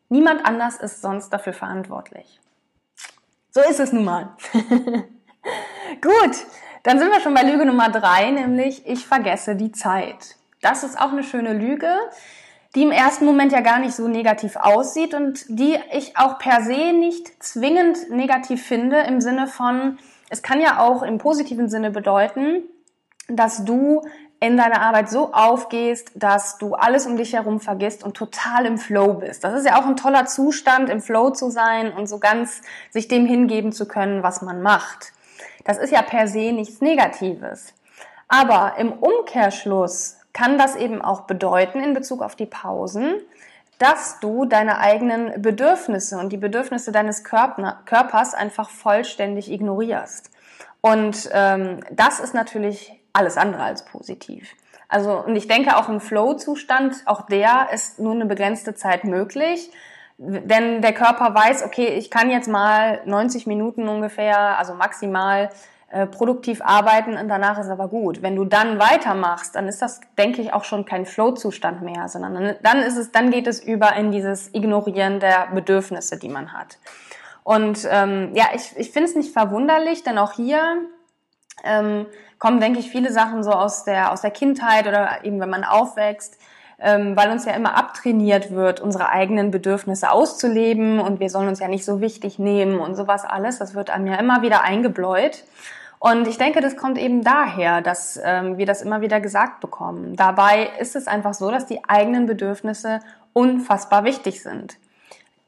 Niemand 0.09 0.47
anders 0.47 0.77
ist 0.77 1.03
sonst 1.03 1.31
dafür 1.31 1.53
verantwortlich. 1.53 2.39
So 3.51 3.61
ist 3.61 3.81
es 3.81 3.93
nun 3.93 4.05
mal. 4.05 4.31
Gut, 6.01 6.37
dann 6.85 6.99
sind 6.99 7.11
wir 7.11 7.21
schon 7.21 7.35
bei 7.35 7.43
Lüge 7.43 7.67
Nummer 7.67 7.91
drei, 7.91 8.31
nämlich 8.31 8.87
ich 8.87 9.07
vergesse 9.07 9.57
die 9.57 9.73
Zeit. 9.73 10.37
Das 10.61 10.85
ist 10.85 10.99
auch 10.99 11.11
eine 11.13 11.25
schöne 11.25 11.53
Lüge 11.53 11.93
die 12.75 12.83
im 12.83 12.91
ersten 12.91 13.25
Moment 13.25 13.53
ja 13.53 13.61
gar 13.61 13.79
nicht 13.79 13.95
so 13.95 14.09
negativ 14.09 14.57
aussieht 14.57 15.15
und 15.15 15.45
die 15.49 15.79
ich 15.93 16.17
auch 16.17 16.39
per 16.39 16.63
se 16.63 16.93
nicht 16.93 17.43
zwingend 17.43 18.11
negativ 18.11 18.65
finde 18.65 19.01
im 19.01 19.21
Sinne 19.21 19.47
von, 19.47 19.99
es 20.31 20.43
kann 20.43 20.61
ja 20.61 20.81
auch 20.81 21.03
im 21.03 21.19
positiven 21.19 21.69
Sinne 21.69 21.91
bedeuten, 21.91 22.63
dass 23.29 23.65
du 23.65 24.03
in 24.41 24.57
deiner 24.57 24.83
Arbeit 24.83 25.09
so 25.09 25.33
aufgehst, 25.33 26.11
dass 26.17 26.59
du 26.59 26.75
alles 26.75 27.07
um 27.07 27.17
dich 27.17 27.35
herum 27.35 27.61
vergisst 27.61 28.03
und 28.03 28.17
total 28.17 28.67
im 28.67 28.77
Flow 28.77 29.15
bist. 29.15 29.45
Das 29.45 29.55
ist 29.55 29.67
ja 29.67 29.81
auch 29.81 29.87
ein 29.87 29.97
toller 29.97 30.27
Zustand, 30.27 30.89
im 30.89 31.01
Flow 31.01 31.31
zu 31.31 31.49
sein 31.51 31.93
und 31.93 32.09
so 32.09 32.19
ganz 32.19 32.61
sich 32.91 33.07
dem 33.07 33.25
hingeben 33.25 33.71
zu 33.71 33.87
können, 33.87 34.25
was 34.25 34.43
man 34.43 34.61
macht. 34.61 35.13
Das 35.65 35.79
ist 35.79 35.93
ja 35.93 36.03
per 36.03 36.27
se 36.27 36.53
nichts 36.53 36.81
Negatives. 36.81 37.73
Aber 38.27 38.75
im 38.79 38.93
Umkehrschluss 38.93 40.17
kann 40.33 40.59
das 40.59 40.77
eben 40.77 41.03
auch 41.03 41.23
bedeuten 41.23 41.81
in 41.81 41.95
Bezug 41.95 42.23
auf 42.23 42.37
die 42.37 42.47
Pausen, 42.47 43.21
dass 43.79 44.21
du 44.21 44.45
deine 44.45 44.79
eigenen 44.79 45.43
Bedürfnisse 45.43 46.19
und 46.19 46.31
die 46.31 46.37
Bedürfnisse 46.37 46.93
deines 46.93 47.25
Körpers 47.25 48.35
einfach 48.35 48.71
vollständig 48.71 49.51
ignorierst. 49.51 50.31
Und 50.81 51.29
ähm, 51.33 51.81
das 51.91 52.21
ist 52.21 52.35
natürlich 52.35 52.93
alles 53.13 53.37
andere 53.37 53.63
als 53.63 53.85
positiv. 53.85 54.55
Also, 54.89 55.25
und 55.25 55.37
ich 55.37 55.49
denke 55.49 55.77
auch 55.77 55.89
im 55.89 56.01
Flow-Zustand, 56.01 57.03
auch 57.07 57.23
der 57.23 57.69
ist 57.73 57.99
nur 57.99 58.13
eine 58.13 58.27
begrenzte 58.27 58.75
Zeit 58.75 59.05
möglich. 59.05 59.71
Denn 60.19 60.83
der 60.83 60.93
Körper 60.93 61.35
weiß, 61.35 61.65
okay, 61.65 61.87
ich 61.87 62.11
kann 62.11 62.31
jetzt 62.31 62.47
mal 62.47 63.01
90 63.07 63.47
Minuten 63.47 63.89
ungefähr, 63.89 64.59
also 64.59 64.75
maximal 64.75 65.49
äh, 65.93 66.07
produktiv 66.07 66.63
arbeiten 66.65 67.19
und 67.19 67.29
danach 67.29 67.59
ist 67.59 67.69
aber 67.69 67.87
gut. 67.87 68.23
Wenn 68.23 68.35
du 68.35 68.47
dann 68.47 68.79
weitermachst, 68.79 69.55
dann 69.55 69.69
ist 69.69 69.83
das, 69.83 70.01
denke 70.17 70.41
ich, 70.41 70.55
auch 70.55 70.65
schon 70.65 70.87
kein 70.87 71.05
Flow-Zustand 71.05 71.83
mehr, 71.83 72.09
sondern 72.09 72.57
dann 72.63 72.79
ist 72.79 72.97
es, 72.97 73.13
dann 73.13 73.31
geht 73.31 73.47
es 73.47 73.63
über 73.63 73.95
in 73.97 74.11
dieses 74.11 74.55
Ignorieren 74.55 75.21
der 75.21 75.49
Bedürfnisse, 75.53 76.19
die 76.19 76.31
man 76.31 76.55
hat. 76.55 76.79
Und 77.45 77.87
ähm, 77.91 78.31
ja, 78.33 78.47
ich, 78.55 78.73
ich 78.79 78.91
finde 78.91 79.11
es 79.11 79.17
nicht 79.17 79.35
verwunderlich, 79.35 80.03
denn 80.03 80.17
auch 80.17 80.33
hier 80.33 80.79
ähm, 81.63 82.07
kommen, 82.39 82.61
denke 82.61 82.79
ich, 82.79 82.91
viele 82.91 83.13
Sachen 83.13 83.43
so 83.43 83.51
aus 83.51 83.85
der, 83.85 84.13
aus 84.13 84.23
der 84.23 84.31
Kindheit 84.31 84.87
oder 84.87 85.25
eben 85.25 85.41
wenn 85.41 85.51
man 85.51 85.63
aufwächst, 85.63 86.39
ähm, 86.79 87.17
weil 87.17 87.31
uns 87.31 87.45
ja 87.45 87.53
immer 87.53 87.77
abtrainiert 87.77 88.53
wird, 88.53 88.81
unsere 88.81 89.11
eigenen 89.11 89.51
Bedürfnisse 89.51 90.11
auszuleben 90.11 91.01
und 91.01 91.21
wir 91.21 91.29
sollen 91.29 91.49
uns 91.49 91.61
ja 91.61 91.69
nicht 91.69 91.85
so 91.85 92.01
wichtig 92.01 92.39
nehmen 92.39 92.81
und 92.81 92.95
sowas 92.95 93.27
alles. 93.27 93.59
Das 93.59 93.75
wird 93.75 93.91
einem 93.91 94.07
ja 94.07 94.15
immer 94.15 94.41
wieder 94.41 94.63
eingebläut. 94.63 95.45
Und 96.05 96.27
ich 96.27 96.37
denke, 96.37 96.61
das 96.61 96.77
kommt 96.77 96.99
eben 96.99 97.23
daher, 97.23 97.81
dass 97.81 98.19
ähm, 98.25 98.59
wir 98.59 98.67
das 98.67 98.83
immer 98.83 99.03
wieder 99.03 99.21
gesagt 99.21 99.61
bekommen. 99.61 100.17
Dabei 100.17 100.71
ist 100.81 100.97
es 100.97 101.07
einfach 101.07 101.33
so, 101.33 101.49
dass 101.49 101.67
die 101.67 101.85
eigenen 101.89 102.27
Bedürfnisse 102.27 102.99
unfassbar 103.33 104.03
wichtig 104.03 104.43
sind 104.43 104.79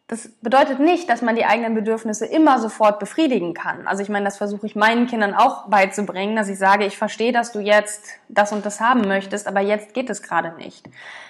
das 0.06 0.28
bedeutet 0.42 0.80
nicht, 0.80 1.08
dass 1.08 1.22
man 1.22 1.34
die 1.34 1.46
eigenen 1.46 1.74
Bedürfnisse 1.74 2.26
immer 2.26 2.58
sofort 2.58 2.98
befriedigen 2.98 3.54
kann. 3.54 3.86
Also 3.86 4.02
ich 4.02 4.10
meine, 4.10 4.26
das 4.26 4.36
versuche 4.36 4.66
ich 4.66 4.76
meinen 4.76 5.06
Kindern 5.06 5.32
auch 5.32 5.68
beizubringen, 5.68 6.36
dass 6.36 6.48
ich 6.48 6.58
sage, 6.58 6.84
ich 6.84 6.98
verstehe, 6.98 7.32
dass 7.32 7.52
du 7.52 7.60
jetzt 7.60 8.04
das 8.28 8.52
und 8.52 8.66
das 8.66 8.80
haben 8.80 9.08
möchtest, 9.08 9.46
aber 9.46 9.60
jetzt 9.60 9.94
geht 9.94 10.10
es 10.10 10.22
gerade 10.22 10.52
nicht. 10.58 10.86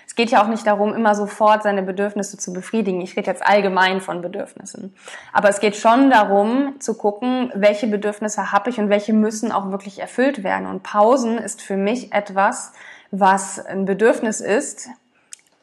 Es 0.09 0.17
geht 0.17 0.31
ja 0.31 0.43
auch 0.43 0.49
nicht 0.49 0.67
darum, 0.67 0.93
immer 0.93 1.15
sofort 1.15 1.63
seine 1.63 1.83
Bedürfnisse 1.83 2.37
zu 2.37 2.53
befriedigen. 2.53 3.01
Ich 3.01 3.17
rede 3.17 3.31
jetzt 3.31 3.47
allgemein 3.47 4.01
von 4.01 4.23
Bedürfnissen. 4.23 4.93
Aber 5.33 5.49
es 5.49 5.61
geht 5.61 5.77
schon 5.77 6.11
darum, 6.11 6.75
zu 6.81 6.95
gucken, 6.95 7.53
welche 7.55 7.87
Bedürfnisse 7.87 8.51
habe 8.51 8.71
ich 8.71 8.79
und 8.79 8.91
welche 8.91 9.13
müssen 9.13 9.53
auch 9.53 9.71
wirklich 9.71 10.01
erfüllt 10.01 10.43
werden. 10.43 10.67
Und 10.67 10.83
Pausen 10.83 11.39
ist 11.39 11.63
für 11.63 11.77
mich 11.77 12.13
etwas, 12.13 12.73
was 13.13 13.65
ein 13.65 13.85
Bedürfnis 13.85 14.41
ist, 14.41 14.89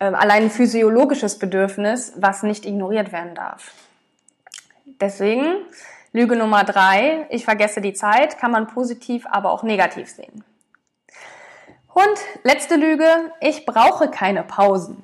allein 0.06 0.44
ein 0.44 0.50
physiologisches 0.50 1.38
Bedürfnis, 1.38 2.14
was 2.16 2.44
nicht 2.44 2.66
ignoriert 2.66 3.12
werden 3.12 3.36
darf. 3.36 3.72
Deswegen 4.86 5.66
Lüge 6.14 6.36
Nummer 6.36 6.64
drei, 6.64 7.26
ich 7.30 7.46
vergesse 7.46 7.80
die 7.80 7.94
Zeit, 7.94 8.38
kann 8.38 8.52
man 8.52 8.68
positiv, 8.68 9.26
aber 9.30 9.52
auch 9.52 9.64
negativ 9.64 10.10
sehen. 10.10 10.44
Und 11.94 12.20
letzte 12.44 12.76
Lüge, 12.76 13.32
ich 13.40 13.66
brauche 13.66 14.10
keine 14.10 14.44
Pausen. 14.44 15.04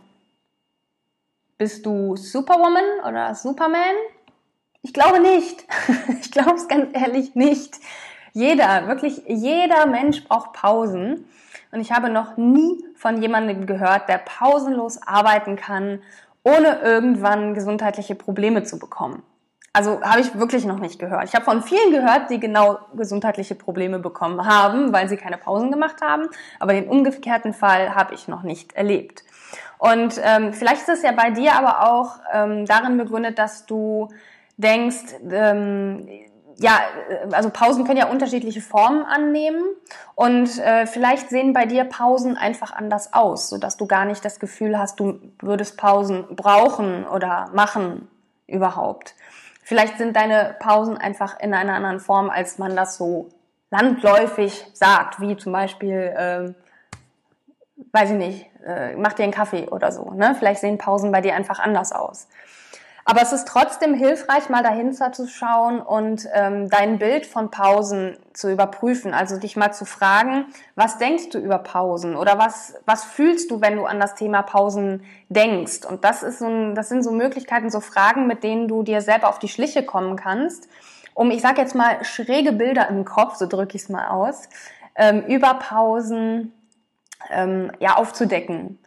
Bist 1.57 1.85
du 1.85 2.15
Superwoman 2.15 3.05
oder 3.07 3.35
Superman? 3.35 3.95
Ich 4.81 4.93
glaube 4.93 5.19
nicht. 5.19 5.65
Ich 6.21 6.31
glaube 6.31 6.55
es 6.55 6.67
ganz 6.67 6.89
ehrlich 6.93 7.35
nicht. 7.35 7.75
Jeder, 8.33 8.87
wirklich 8.87 9.23
jeder 9.27 9.85
Mensch 9.85 10.23
braucht 10.25 10.53
Pausen. 10.53 11.27
Und 11.71 11.79
ich 11.79 11.91
habe 11.91 12.09
noch 12.09 12.37
nie 12.37 12.83
von 12.97 13.21
jemandem 13.21 13.65
gehört, 13.65 14.09
der 14.09 14.17
pausenlos 14.17 15.01
arbeiten 15.05 15.55
kann, 15.55 16.01
ohne 16.43 16.79
irgendwann 16.81 17.53
gesundheitliche 17.53 18.15
Probleme 18.15 18.63
zu 18.63 18.79
bekommen. 18.79 19.23
Also 19.73 20.01
habe 20.01 20.21
ich 20.21 20.33
wirklich 20.39 20.65
noch 20.65 20.79
nicht 20.79 20.97
gehört. 20.97 21.25
Ich 21.25 21.35
habe 21.35 21.45
von 21.45 21.61
vielen 21.61 21.91
gehört, 21.91 22.31
die 22.31 22.39
genau 22.39 22.79
gesundheitliche 22.95 23.53
Probleme 23.53 23.99
bekommen 23.99 24.43
haben, 24.43 24.91
weil 24.91 25.07
sie 25.07 25.17
keine 25.17 25.37
Pausen 25.37 25.71
gemacht 25.71 26.01
haben. 26.01 26.29
Aber 26.59 26.73
den 26.73 26.87
umgekehrten 26.87 27.53
Fall 27.53 27.93
habe 27.93 28.15
ich 28.15 28.27
noch 28.27 28.41
nicht 28.41 28.73
erlebt. 28.73 29.23
Und 29.77 30.19
ähm, 30.23 30.53
vielleicht 30.53 30.81
ist 30.81 30.89
es 30.89 31.03
ja 31.03 31.11
bei 31.11 31.29
dir 31.29 31.53
aber 31.53 31.87
auch 31.91 32.15
ähm, 32.33 32.65
darin 32.65 32.97
begründet, 32.97 33.37
dass 33.37 33.67
du 33.67 34.09
denkst, 34.57 35.13
ähm, 35.29 36.09
ja, 36.59 36.79
also 37.31 37.49
Pausen 37.49 37.85
können 37.85 37.99
ja 37.99 38.07
unterschiedliche 38.07 38.61
Formen 38.61 39.03
annehmen 39.03 39.63
und 40.15 40.57
äh, 40.57 40.87
vielleicht 40.87 41.29
sehen 41.29 41.53
bei 41.53 41.65
dir 41.65 41.83
Pausen 41.83 42.35
einfach 42.35 42.71
anders 42.71 43.13
aus, 43.13 43.49
so 43.49 43.57
dass 43.57 43.77
du 43.77 43.85
gar 43.85 44.05
nicht 44.05 44.25
das 44.25 44.39
Gefühl 44.39 44.77
hast, 44.77 44.99
du 44.99 45.19
würdest 45.39 45.77
Pausen 45.77 46.35
brauchen 46.35 47.05
oder 47.05 47.49
machen 47.53 48.07
überhaupt. 48.47 49.13
Vielleicht 49.63 49.97
sind 49.97 50.15
deine 50.15 50.55
Pausen 50.59 50.97
einfach 50.97 51.39
in 51.39 51.53
einer 51.53 51.73
anderen 51.73 51.99
Form, 51.99 52.29
als 52.29 52.57
man 52.57 52.75
das 52.75 52.97
so 52.97 53.29
landläufig 53.69 54.65
sagt, 54.73 55.19
wie 55.19 55.35
zum 55.37 55.51
Beispiel, 55.51 55.93
äh, 55.93 56.53
weiß 57.91 58.11
ich 58.11 58.17
nicht, 58.17 58.45
äh, 58.65 58.95
mach 58.95 59.13
dir 59.13 59.23
einen 59.23 59.33
Kaffee 59.33 59.67
oder 59.67 59.91
so. 59.91 60.11
Ne? 60.11 60.35
Vielleicht 60.39 60.61
sehen 60.61 60.77
Pausen 60.77 61.11
bei 61.11 61.21
dir 61.21 61.35
einfach 61.35 61.59
anders 61.59 61.91
aus. 61.91 62.27
Aber 63.09 63.21
es 63.21 63.31
ist 63.31 63.47
trotzdem 63.47 63.93
hilfreich, 63.93 64.49
mal 64.49 64.63
dahinter 64.63 65.13
zu 65.13 65.27
schauen 65.27 65.79
und 65.79 66.27
ähm, 66.33 66.69
dein 66.69 66.99
Bild 66.99 67.25
von 67.25 67.49
Pausen 67.49 68.17
zu 68.33 68.51
überprüfen. 68.51 69.13
Also 69.13 69.37
dich 69.37 69.55
mal 69.55 69.71
zu 69.71 69.85
fragen, 69.85 70.47
was 70.75 70.97
denkst 70.97 71.29
du 71.29 71.39
über 71.39 71.57
Pausen 71.59 72.17
oder 72.17 72.37
was, 72.37 72.75
was 72.85 73.05
fühlst 73.05 73.49
du, 73.49 73.61
wenn 73.61 73.77
du 73.77 73.85
an 73.85 74.01
das 74.01 74.15
Thema 74.15 74.41
Pausen 74.41 75.05
denkst? 75.29 75.85
Und 75.89 76.03
das 76.03 76.21
ist 76.21 76.39
so 76.39 76.47
ein, 76.47 76.75
das 76.75 76.89
sind 76.89 77.01
so 77.01 77.11
Möglichkeiten, 77.11 77.69
so 77.69 77.79
Fragen, 77.79 78.27
mit 78.27 78.43
denen 78.43 78.67
du 78.67 78.83
dir 78.83 78.99
selber 78.99 79.29
auf 79.29 79.39
die 79.39 79.47
Schliche 79.47 79.83
kommen 79.83 80.17
kannst, 80.17 80.67
um, 81.13 81.31
ich 81.31 81.41
sage 81.41 81.61
jetzt 81.61 81.75
mal, 81.75 82.03
schräge 82.03 82.51
Bilder 82.51 82.89
im 82.89 83.05
Kopf, 83.05 83.37
so 83.37 83.47
drücke 83.47 83.77
ich 83.77 83.83
es 83.83 83.89
mal 83.89 84.09
aus, 84.09 84.49
ähm, 84.97 85.23
über 85.27 85.53
Pausen 85.53 86.51
ähm, 87.29 87.71
ja 87.79 87.95
aufzudecken. 87.95 88.79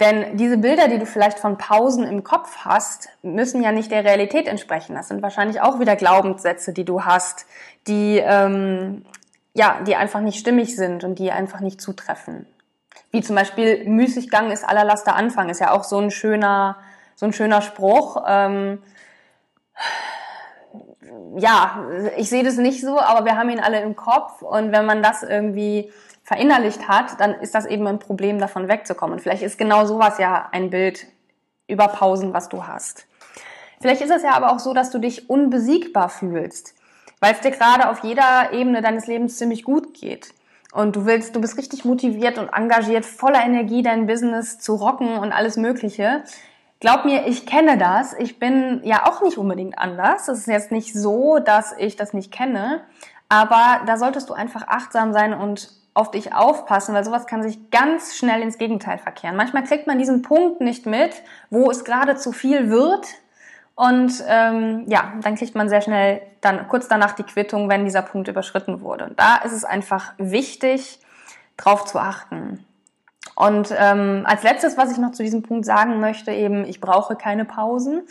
Denn 0.00 0.36
diese 0.36 0.58
Bilder, 0.58 0.88
die 0.88 0.98
du 0.98 1.06
vielleicht 1.06 1.38
von 1.38 1.56
Pausen 1.56 2.04
im 2.04 2.24
Kopf 2.24 2.64
hast, 2.64 3.08
müssen 3.22 3.62
ja 3.62 3.70
nicht 3.70 3.92
der 3.92 4.04
Realität 4.04 4.48
entsprechen. 4.48 4.96
Das 4.96 5.08
sind 5.08 5.22
wahrscheinlich 5.22 5.60
auch 5.60 5.78
wieder 5.78 5.94
Glaubenssätze, 5.94 6.72
die 6.72 6.84
du 6.84 7.04
hast, 7.04 7.46
die 7.86 8.18
ähm, 8.18 9.04
ja, 9.54 9.80
die 9.86 9.96
einfach 9.96 10.20
nicht 10.20 10.38
stimmig 10.38 10.76
sind 10.76 11.04
und 11.04 11.18
die 11.18 11.30
einfach 11.30 11.60
nicht 11.60 11.80
zutreffen. 11.80 12.46
Wie 13.12 13.22
zum 13.22 13.36
Beispiel 13.36 13.84
Müßiggang 13.88 14.50
ist 14.50 14.68
aller 14.68 14.84
Laster 14.84 15.14
Anfang, 15.14 15.48
ist 15.48 15.60
ja 15.60 15.70
auch 15.70 15.84
so 15.84 15.98
ein 15.98 16.10
schöner, 16.10 16.76
so 17.14 17.26
ein 17.26 17.32
schöner 17.32 17.62
Spruch. 17.62 18.24
Ähm, 18.26 18.82
ja, 21.36 21.86
ich 22.16 22.28
sehe 22.28 22.42
das 22.42 22.56
nicht 22.56 22.80
so, 22.80 22.98
aber 22.98 23.24
wir 23.24 23.36
haben 23.36 23.50
ihn 23.50 23.60
alle 23.60 23.80
im 23.80 23.94
Kopf 23.94 24.42
und 24.42 24.72
wenn 24.72 24.84
man 24.84 25.02
das 25.02 25.22
irgendwie 25.22 25.92
verinnerlicht 26.24 26.88
hat, 26.88 27.20
dann 27.20 27.34
ist 27.34 27.54
das 27.54 27.66
eben 27.66 27.86
ein 27.86 27.98
Problem, 27.98 28.38
davon 28.38 28.66
wegzukommen. 28.66 29.14
Und 29.14 29.20
vielleicht 29.20 29.42
ist 29.42 29.58
genau 29.58 29.84
sowas 29.84 30.18
ja 30.18 30.48
ein 30.50 30.70
Bild 30.70 31.06
über 31.68 31.88
Pausen, 31.88 32.32
was 32.32 32.48
du 32.48 32.66
hast. 32.66 33.06
Vielleicht 33.80 34.00
ist 34.00 34.10
es 34.10 34.22
ja 34.22 34.32
aber 34.32 34.50
auch 34.52 34.58
so, 34.58 34.72
dass 34.72 34.90
du 34.90 34.98
dich 34.98 35.28
unbesiegbar 35.28 36.08
fühlst, 36.08 36.74
weil 37.20 37.34
es 37.34 37.40
dir 37.40 37.50
gerade 37.50 37.90
auf 37.90 38.02
jeder 38.02 38.52
Ebene 38.52 38.80
deines 38.80 39.06
Lebens 39.06 39.36
ziemlich 39.36 39.64
gut 39.64 39.92
geht. 39.94 40.32
Und 40.72 40.96
du 40.96 41.04
willst, 41.04 41.36
du 41.36 41.40
bist 41.40 41.58
richtig 41.58 41.84
motiviert 41.84 42.38
und 42.38 42.48
engagiert, 42.48 43.04
voller 43.04 43.44
Energie, 43.44 43.82
dein 43.82 44.06
Business 44.06 44.58
zu 44.58 44.74
rocken 44.74 45.18
und 45.18 45.30
alles 45.30 45.56
Mögliche. 45.56 46.24
Glaub 46.80 47.04
mir, 47.04 47.26
ich 47.26 47.46
kenne 47.46 47.78
das. 47.78 48.14
Ich 48.14 48.38
bin 48.38 48.80
ja 48.82 49.06
auch 49.06 49.22
nicht 49.22 49.38
unbedingt 49.38 49.78
anders. 49.78 50.28
Es 50.28 50.40
ist 50.40 50.48
jetzt 50.48 50.72
nicht 50.72 50.94
so, 50.94 51.38
dass 51.38 51.74
ich 51.78 51.96
das 51.96 52.12
nicht 52.12 52.32
kenne. 52.32 52.80
Aber 53.28 53.82
da 53.86 53.96
solltest 53.96 54.30
du 54.30 54.34
einfach 54.34 54.66
achtsam 54.66 55.12
sein 55.12 55.32
und 55.32 55.70
auf 55.94 56.10
dich 56.10 56.34
aufpassen, 56.34 56.94
weil 56.94 57.04
sowas 57.04 57.26
kann 57.26 57.42
sich 57.42 57.70
ganz 57.70 58.16
schnell 58.16 58.42
ins 58.42 58.58
Gegenteil 58.58 58.98
verkehren. 58.98 59.36
Manchmal 59.36 59.62
kriegt 59.62 59.86
man 59.86 59.98
diesen 59.98 60.22
Punkt 60.22 60.60
nicht 60.60 60.86
mit, 60.86 61.22
wo 61.50 61.70
es 61.70 61.84
gerade 61.84 62.16
zu 62.16 62.32
viel 62.32 62.68
wird. 62.68 63.06
Und 63.76 64.22
ähm, 64.28 64.84
ja, 64.88 65.12
dann 65.22 65.36
kriegt 65.36 65.54
man 65.54 65.68
sehr 65.68 65.80
schnell 65.80 66.22
dann 66.40 66.68
kurz 66.68 66.88
danach 66.88 67.12
die 67.12 67.22
Quittung, 67.22 67.68
wenn 67.68 67.84
dieser 67.84 68.02
Punkt 68.02 68.28
überschritten 68.28 68.80
wurde. 68.80 69.04
Und 69.06 69.18
da 69.18 69.36
ist 69.36 69.52
es 69.52 69.64
einfach 69.64 70.12
wichtig, 70.18 71.00
drauf 71.56 71.84
zu 71.84 71.98
achten. 71.98 72.64
Und 73.36 73.74
ähm, 73.76 74.24
als 74.26 74.42
letztes, 74.42 74.76
was 74.76 74.92
ich 74.92 74.98
noch 74.98 75.12
zu 75.12 75.22
diesem 75.22 75.42
Punkt 75.42 75.64
sagen 75.64 75.98
möchte, 75.98 76.30
eben, 76.32 76.64
ich 76.64 76.80
brauche 76.80 77.16
keine 77.16 77.44
Pausen. 77.44 78.02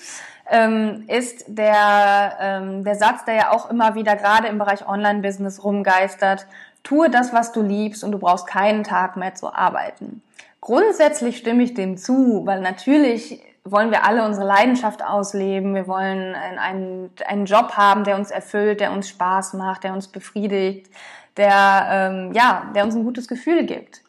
ähm, 0.49 1.05
ist 1.07 1.45
der, 1.47 2.37
ähm, 2.39 2.83
der 2.83 2.95
Satz, 2.95 3.23
der 3.25 3.35
ja 3.35 3.51
auch 3.51 3.69
immer 3.69 3.95
wieder 3.95 4.15
gerade 4.15 4.47
im 4.47 4.57
Bereich 4.57 4.87
Online-Business 4.87 5.63
rumgeistert, 5.63 6.45
tue 6.83 7.09
das, 7.09 7.33
was 7.33 7.51
du 7.51 7.61
liebst 7.61 8.03
und 8.03 8.11
du 8.11 8.19
brauchst 8.19 8.47
keinen 8.47 8.83
Tag 8.83 9.17
mehr 9.17 9.35
zu 9.35 9.53
arbeiten. 9.53 10.21
Grundsätzlich 10.61 11.37
stimme 11.37 11.63
ich 11.63 11.73
dem 11.73 11.97
zu, 11.97 12.45
weil 12.45 12.61
natürlich 12.61 13.41
wollen 13.65 13.91
wir 13.91 14.05
alle 14.05 14.25
unsere 14.25 14.45
Leidenschaft 14.45 15.03
ausleben. 15.03 15.75
Wir 15.75 15.87
wollen 15.87 16.35
einen, 16.35 17.09
einen 17.25 17.45
Job 17.45 17.73
haben, 17.77 18.03
der 18.03 18.17
uns 18.17 18.31
erfüllt, 18.31 18.79
der 18.79 18.91
uns 18.91 19.09
Spaß 19.09 19.53
macht, 19.53 19.83
der 19.83 19.93
uns 19.93 20.07
befriedigt, 20.07 20.89
der, 21.37 21.87
ähm, 21.89 22.33
ja, 22.33 22.71
der 22.75 22.83
uns 22.83 22.95
ein 22.95 23.05
gutes 23.05 23.27
Gefühl 23.27 23.65
gibt. 23.65 24.01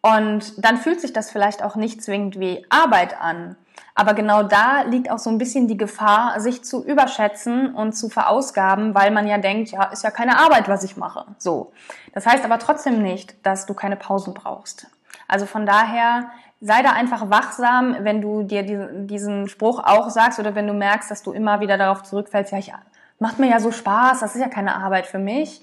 Und 0.00 0.64
dann 0.64 0.78
fühlt 0.78 1.00
sich 1.00 1.12
das 1.12 1.30
vielleicht 1.30 1.62
auch 1.62 1.76
nicht 1.76 2.02
zwingend 2.02 2.38
wie 2.38 2.64
Arbeit 2.68 3.20
an. 3.20 3.56
Aber 3.94 4.14
genau 4.14 4.42
da 4.42 4.82
liegt 4.82 5.10
auch 5.10 5.18
so 5.18 5.30
ein 5.30 5.38
bisschen 5.38 5.68
die 5.68 5.76
Gefahr, 5.76 6.38
sich 6.40 6.64
zu 6.64 6.84
überschätzen 6.84 7.74
und 7.74 7.92
zu 7.92 8.08
verausgaben, 8.08 8.94
weil 8.94 9.10
man 9.10 9.26
ja 9.26 9.38
denkt, 9.38 9.70
ja, 9.70 9.84
ist 9.84 10.04
ja 10.04 10.10
keine 10.10 10.38
Arbeit, 10.38 10.68
was 10.68 10.84
ich 10.84 10.96
mache. 10.96 11.24
So. 11.38 11.72
Das 12.12 12.26
heißt 12.26 12.44
aber 12.44 12.58
trotzdem 12.58 13.02
nicht, 13.02 13.34
dass 13.44 13.66
du 13.66 13.74
keine 13.74 13.96
Pausen 13.96 14.34
brauchst. 14.34 14.86
Also 15.28 15.46
von 15.46 15.66
daher 15.66 16.30
sei 16.60 16.82
da 16.82 16.92
einfach 16.92 17.30
wachsam, 17.30 17.96
wenn 18.00 18.20
du 18.20 18.42
dir 18.42 18.62
diesen 18.62 19.48
Spruch 19.48 19.82
auch 19.82 20.10
sagst 20.10 20.38
oder 20.38 20.54
wenn 20.54 20.66
du 20.66 20.72
merkst, 20.72 21.10
dass 21.10 21.22
du 21.22 21.32
immer 21.32 21.60
wieder 21.60 21.78
darauf 21.78 22.02
zurückfällst, 22.02 22.52
ja, 22.52 22.58
ich, 22.58 22.72
macht 23.18 23.38
mir 23.38 23.48
ja 23.48 23.60
so 23.60 23.72
Spaß, 23.72 24.20
das 24.20 24.34
ist 24.34 24.40
ja 24.40 24.48
keine 24.48 24.76
Arbeit 24.76 25.06
für 25.06 25.18
mich. 25.18 25.62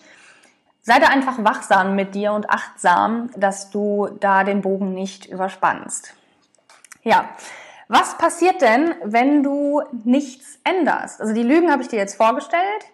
Sei 0.81 0.99
da 0.99 1.07
einfach 1.07 1.43
wachsam 1.43 1.95
mit 1.95 2.13
dir 2.13 2.33
und 2.33 2.49
achtsam, 2.49 3.29
dass 3.37 3.69
du 3.69 4.09
da 4.19 4.43
den 4.43 4.61
Bogen 4.61 4.93
nicht 4.93 5.27
überspannst. 5.27 6.13
Ja, 7.03 7.29
was 7.87 8.17
passiert 8.17 8.61
denn, 8.61 8.95
wenn 9.03 9.43
du 9.43 9.81
nichts 10.03 10.59
änderst? 10.63 11.21
Also 11.21 11.33
die 11.33 11.43
Lügen 11.43 11.71
habe 11.71 11.81
ich 11.81 11.87
dir 11.87 11.99
jetzt 11.99 12.15
vorgestellt, 12.15 12.85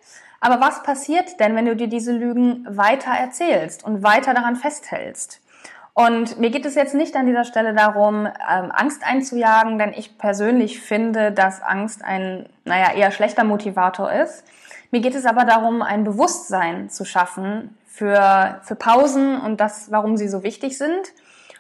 aber 0.42 0.62
was 0.62 0.84
passiert 0.84 1.40
denn, 1.40 1.56
wenn 1.56 1.66
du 1.66 1.76
dir 1.76 1.88
diese 1.88 2.12
Lügen 2.12 2.66
weiter 2.70 3.12
erzählst 3.12 3.84
und 3.84 4.04
weiter 4.04 4.34
daran 4.34 4.56
festhältst? 4.56 5.42
Und 5.94 6.40
mir 6.40 6.50
geht 6.50 6.66
es 6.66 6.76
jetzt 6.76 6.96
nicht 6.96 7.16
an 7.16 7.26
dieser 7.26 7.44
Stelle 7.44 7.74
darum, 7.74 8.26
ähm, 8.26 8.72
Angst 8.72 9.04
einzujagen, 9.06 9.78
denn 9.78 9.92
ich 9.92 10.18
persönlich 10.18 10.80
finde, 10.80 11.32
dass 11.34 11.62
Angst 11.62 12.06
ein, 12.06 12.48
naja, 12.64 12.94
eher 12.94 13.12
schlechter 13.12 13.44
Motivator 13.44 14.12
ist. 14.12 14.46
Mir 14.92 15.02
geht 15.02 15.14
es 15.14 15.26
aber 15.26 15.44
darum, 15.44 15.82
ein 15.82 16.06
Bewusstsein 16.06 16.90
zu 16.90 17.04
schaffen 17.04 17.78
für, 17.86 18.62
für 18.64 18.76
Pausen 18.76 19.42
und 19.42 19.60
das, 19.60 19.92
warum 19.92 20.16
sie 20.16 20.30
so 20.30 20.42
wichtig 20.42 20.78
sind. 20.78 21.12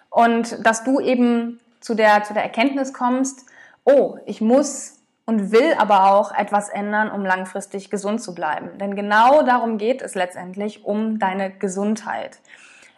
Und 0.09 0.65
dass 0.65 0.85
du 0.85 1.01
eben 1.01 1.59
zu 1.89 1.95
der, 1.95 2.23
zu 2.23 2.35
der 2.35 2.43
Erkenntnis 2.43 2.93
kommst, 2.93 3.47
oh, 3.83 4.19
ich 4.27 4.41
muss 4.41 4.99
und 5.25 5.51
will 5.51 5.73
aber 5.79 6.11
auch 6.11 6.31
etwas 6.31 6.69
ändern, 6.69 7.09
um 7.09 7.25
langfristig 7.25 7.89
gesund 7.89 8.21
zu 8.21 8.35
bleiben. 8.35 8.77
Denn 8.77 8.95
genau 8.95 9.41
darum 9.41 9.79
geht 9.79 10.03
es 10.03 10.13
letztendlich 10.13 10.85
um 10.85 11.17
deine 11.17 11.49
Gesundheit. 11.49 12.37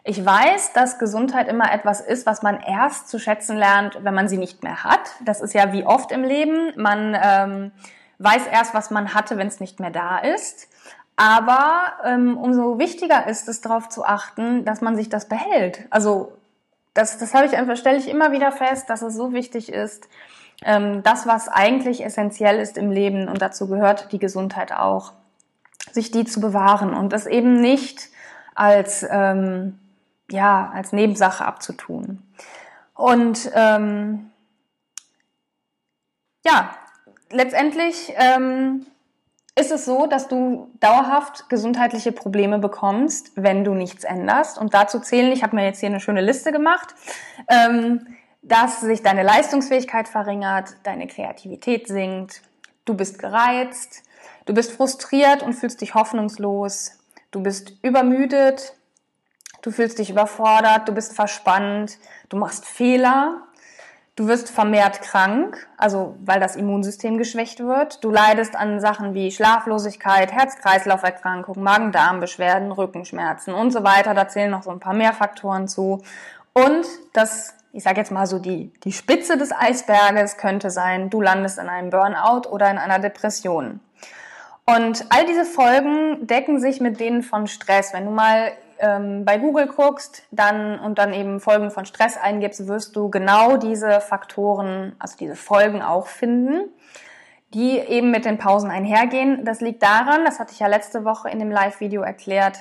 Ich 0.03 0.25
weiß, 0.25 0.73
dass 0.73 0.99
Gesundheit 0.99 1.47
immer 1.47 1.71
etwas 1.71 2.01
ist, 2.01 2.25
was 2.25 2.41
man 2.41 2.59
erst 2.59 3.07
zu 3.07 3.17
schätzen 3.17 3.55
lernt, 3.55 4.03
wenn 4.03 4.13
man 4.13 4.27
sie 4.27 4.37
nicht 4.37 4.61
mehr 4.61 4.83
hat. 4.83 5.11
Das 5.23 5.39
ist 5.39 5.53
ja 5.53 5.71
wie 5.71 5.85
oft 5.85 6.11
im 6.11 6.23
Leben. 6.23 6.73
Man 6.75 7.17
ähm, 7.21 7.71
weiß 8.19 8.45
erst, 8.51 8.73
was 8.73 8.91
man 8.91 9.13
hatte, 9.13 9.37
wenn 9.37 9.47
es 9.47 9.61
nicht 9.61 9.79
mehr 9.79 9.91
da 9.91 10.17
ist. 10.17 10.67
Aber 11.15 11.93
ähm, 12.03 12.37
umso 12.37 12.77
wichtiger 12.77 13.25
ist 13.27 13.47
es, 13.47 13.61
darauf 13.61 13.87
zu 13.87 14.03
achten, 14.03 14.65
dass 14.65 14.81
man 14.81 14.97
sich 14.97 15.07
das 15.07 15.29
behält. 15.29 15.85
Also 15.91 16.33
das, 16.93 17.17
das 17.17 17.33
habe 17.33 17.45
ich 17.45 17.55
einfach, 17.55 17.77
stelle 17.77 17.97
ich 17.97 18.09
immer 18.09 18.31
wieder 18.31 18.51
fest, 18.51 18.89
dass 18.89 19.01
es 19.01 19.15
so 19.15 19.33
wichtig 19.33 19.71
ist, 19.71 20.07
ähm, 20.63 21.01
das, 21.03 21.25
was 21.25 21.47
eigentlich 21.47 22.03
essentiell 22.03 22.59
ist 22.59 22.77
im 22.77 22.91
Leben, 22.91 23.27
und 23.27 23.41
dazu 23.41 23.67
gehört 23.67 24.11
die 24.11 24.19
Gesundheit 24.19 24.71
auch, 24.71 25.13
sich 25.91 26.11
die 26.11 26.25
zu 26.25 26.39
bewahren 26.39 26.93
und 26.93 27.11
das 27.11 27.25
eben 27.25 27.59
nicht 27.61 28.09
als 28.53 29.05
ähm, 29.09 29.79
ja, 30.31 30.71
als 30.73 30.91
Nebensache 30.93 31.45
abzutun. 31.45 32.23
Und 32.93 33.51
ähm, 33.53 34.31
ja, 36.45 36.75
letztendlich 37.29 38.13
ähm, 38.15 38.85
ist 39.55 39.71
es 39.71 39.85
so, 39.85 40.05
dass 40.05 40.27
du 40.27 40.71
dauerhaft 40.79 41.49
gesundheitliche 41.49 42.11
Probleme 42.11 42.59
bekommst, 42.59 43.31
wenn 43.35 43.63
du 43.63 43.73
nichts 43.73 44.03
änderst. 44.03 44.57
Und 44.57 44.73
dazu 44.73 44.99
zählen, 44.99 45.31
ich 45.31 45.43
habe 45.43 45.55
mir 45.55 45.65
jetzt 45.65 45.79
hier 45.79 45.89
eine 45.89 45.99
schöne 45.99 46.21
Liste 46.21 46.51
gemacht, 46.51 46.95
ähm, 47.49 48.07
dass 48.41 48.81
sich 48.81 49.03
deine 49.03 49.23
Leistungsfähigkeit 49.23 50.07
verringert, 50.07 50.75
deine 50.83 51.07
Kreativität 51.07 51.87
sinkt, 51.87 52.41
du 52.85 52.95
bist 52.95 53.19
gereizt, 53.19 54.03
du 54.45 54.53
bist 54.53 54.71
frustriert 54.71 55.43
und 55.43 55.53
fühlst 55.53 55.81
dich 55.81 55.93
hoffnungslos, 55.93 56.99
du 57.29 57.43
bist 57.43 57.73
übermüdet, 57.83 58.73
du 59.61 59.71
fühlst 59.71 59.99
dich 59.99 60.09
überfordert, 60.09 60.87
du 60.87 60.93
bist 60.93 61.13
verspannt, 61.13 61.97
du 62.29 62.37
machst 62.37 62.65
Fehler, 62.65 63.43
du 64.21 64.27
wirst 64.27 64.51
vermehrt 64.51 65.01
krank, 65.01 65.67
also 65.77 66.15
weil 66.23 66.39
das 66.39 66.55
Immunsystem 66.55 67.17
geschwächt 67.17 67.59
wird. 67.59 68.03
Du 68.03 68.11
leidest 68.11 68.55
an 68.55 68.79
Sachen 68.79 69.15
wie 69.15 69.31
Schlaflosigkeit, 69.31 70.31
Herz-Kreislauf-Erkrankungen, 70.31 71.63
Magen-Darm-Beschwerden, 71.63 72.71
Rückenschmerzen 72.71 73.55
und 73.55 73.71
so 73.71 73.83
weiter. 73.83 74.13
Da 74.13 74.27
zählen 74.27 74.51
noch 74.51 74.61
so 74.61 74.69
ein 74.69 74.79
paar 74.79 74.93
mehr 74.93 75.13
Faktoren 75.13 75.67
zu. 75.67 76.03
Und 76.53 76.85
das, 77.13 77.55
ich 77.73 77.81
sage 77.81 77.97
jetzt 77.97 78.11
mal 78.11 78.27
so 78.27 78.37
die, 78.37 78.71
die 78.83 78.91
Spitze 78.91 79.37
des 79.39 79.51
Eisberges 79.51 80.37
könnte 80.37 80.69
sein, 80.69 81.09
du 81.09 81.19
landest 81.19 81.57
in 81.57 81.67
einem 81.67 81.89
Burnout 81.89 82.47
oder 82.47 82.69
in 82.69 82.77
einer 82.77 82.99
Depression. 82.99 83.79
Und 84.67 85.05
all 85.09 85.25
diese 85.25 85.45
Folgen 85.45 86.27
decken 86.27 86.59
sich 86.59 86.79
mit 86.79 86.99
denen 86.99 87.23
von 87.23 87.47
Stress. 87.47 87.91
Wenn 87.91 88.05
du 88.05 88.11
mal 88.11 88.51
ähm, 88.81 89.23
bei 89.23 89.37
Google 89.37 89.67
guckst 89.67 90.23
dann 90.31 90.79
und 90.79 90.97
dann 90.97 91.13
eben 91.13 91.39
Folgen 91.39 91.71
von 91.71 91.85
Stress 91.85 92.17
eingibst, 92.17 92.67
wirst 92.67 92.95
du 92.95 93.09
genau 93.09 93.57
diese 93.57 94.01
Faktoren, 94.01 94.95
also 94.99 95.15
diese 95.17 95.35
Folgen 95.35 95.81
auch 95.81 96.07
finden, 96.07 96.69
die 97.53 97.77
eben 97.77 98.11
mit 98.11 98.25
den 98.25 98.37
Pausen 98.37 98.71
einhergehen. 98.71 99.45
Das 99.45 99.61
liegt 99.61 99.83
daran, 99.83 100.25
das 100.25 100.39
hatte 100.39 100.51
ich 100.53 100.59
ja 100.59 100.67
letzte 100.67 101.05
Woche 101.05 101.29
in 101.29 101.39
dem 101.39 101.51
Live-Video 101.51 102.01
erklärt, 102.01 102.59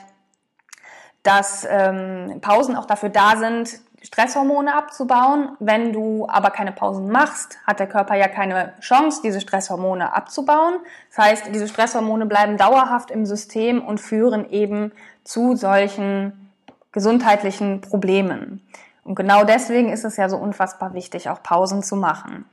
dass 1.23 1.67
ähm, 1.69 2.39
Pausen 2.41 2.77
auch 2.77 2.87
dafür 2.87 3.09
da 3.09 3.37
sind, 3.37 3.81
Stresshormone 4.03 4.75
abzubauen. 4.75 5.57
Wenn 5.59 5.93
du 5.93 6.27
aber 6.29 6.51
keine 6.51 6.73
Pausen 6.73 7.11
machst, 7.11 7.59
hat 7.67 7.81
der 7.81 7.87
Körper 7.87 8.15
ja 8.15 8.29
keine 8.29 8.73
Chance, 8.81 9.21
diese 9.23 9.41
Stresshormone 9.41 10.15
abzubauen. 10.15 10.75
Das 11.11 11.27
heißt, 11.27 11.47
diese 11.55 11.69
Stresshormone 11.69 12.25
bleiben 12.27 12.57
dauerhaft 12.57 13.11
im 13.11 13.27
System 13.27 13.85
und 13.85 14.01
führen 14.01 14.49
eben 14.49 14.93
zu 15.25 15.57
solchen 15.57 16.51
gesundheitlichen 16.93 17.81
Problemen. 17.81 18.67
Und 19.05 19.15
genau 19.15 19.45
deswegen 19.45 19.91
ist 19.91 20.05
es 20.05 20.17
ja 20.17 20.29
so 20.29 20.37
unfassbar 20.37 20.95
wichtig, 20.95 21.29
auch 21.29 21.43
Pausen 21.43 21.83
zu 21.83 21.97
machen. 21.97 22.45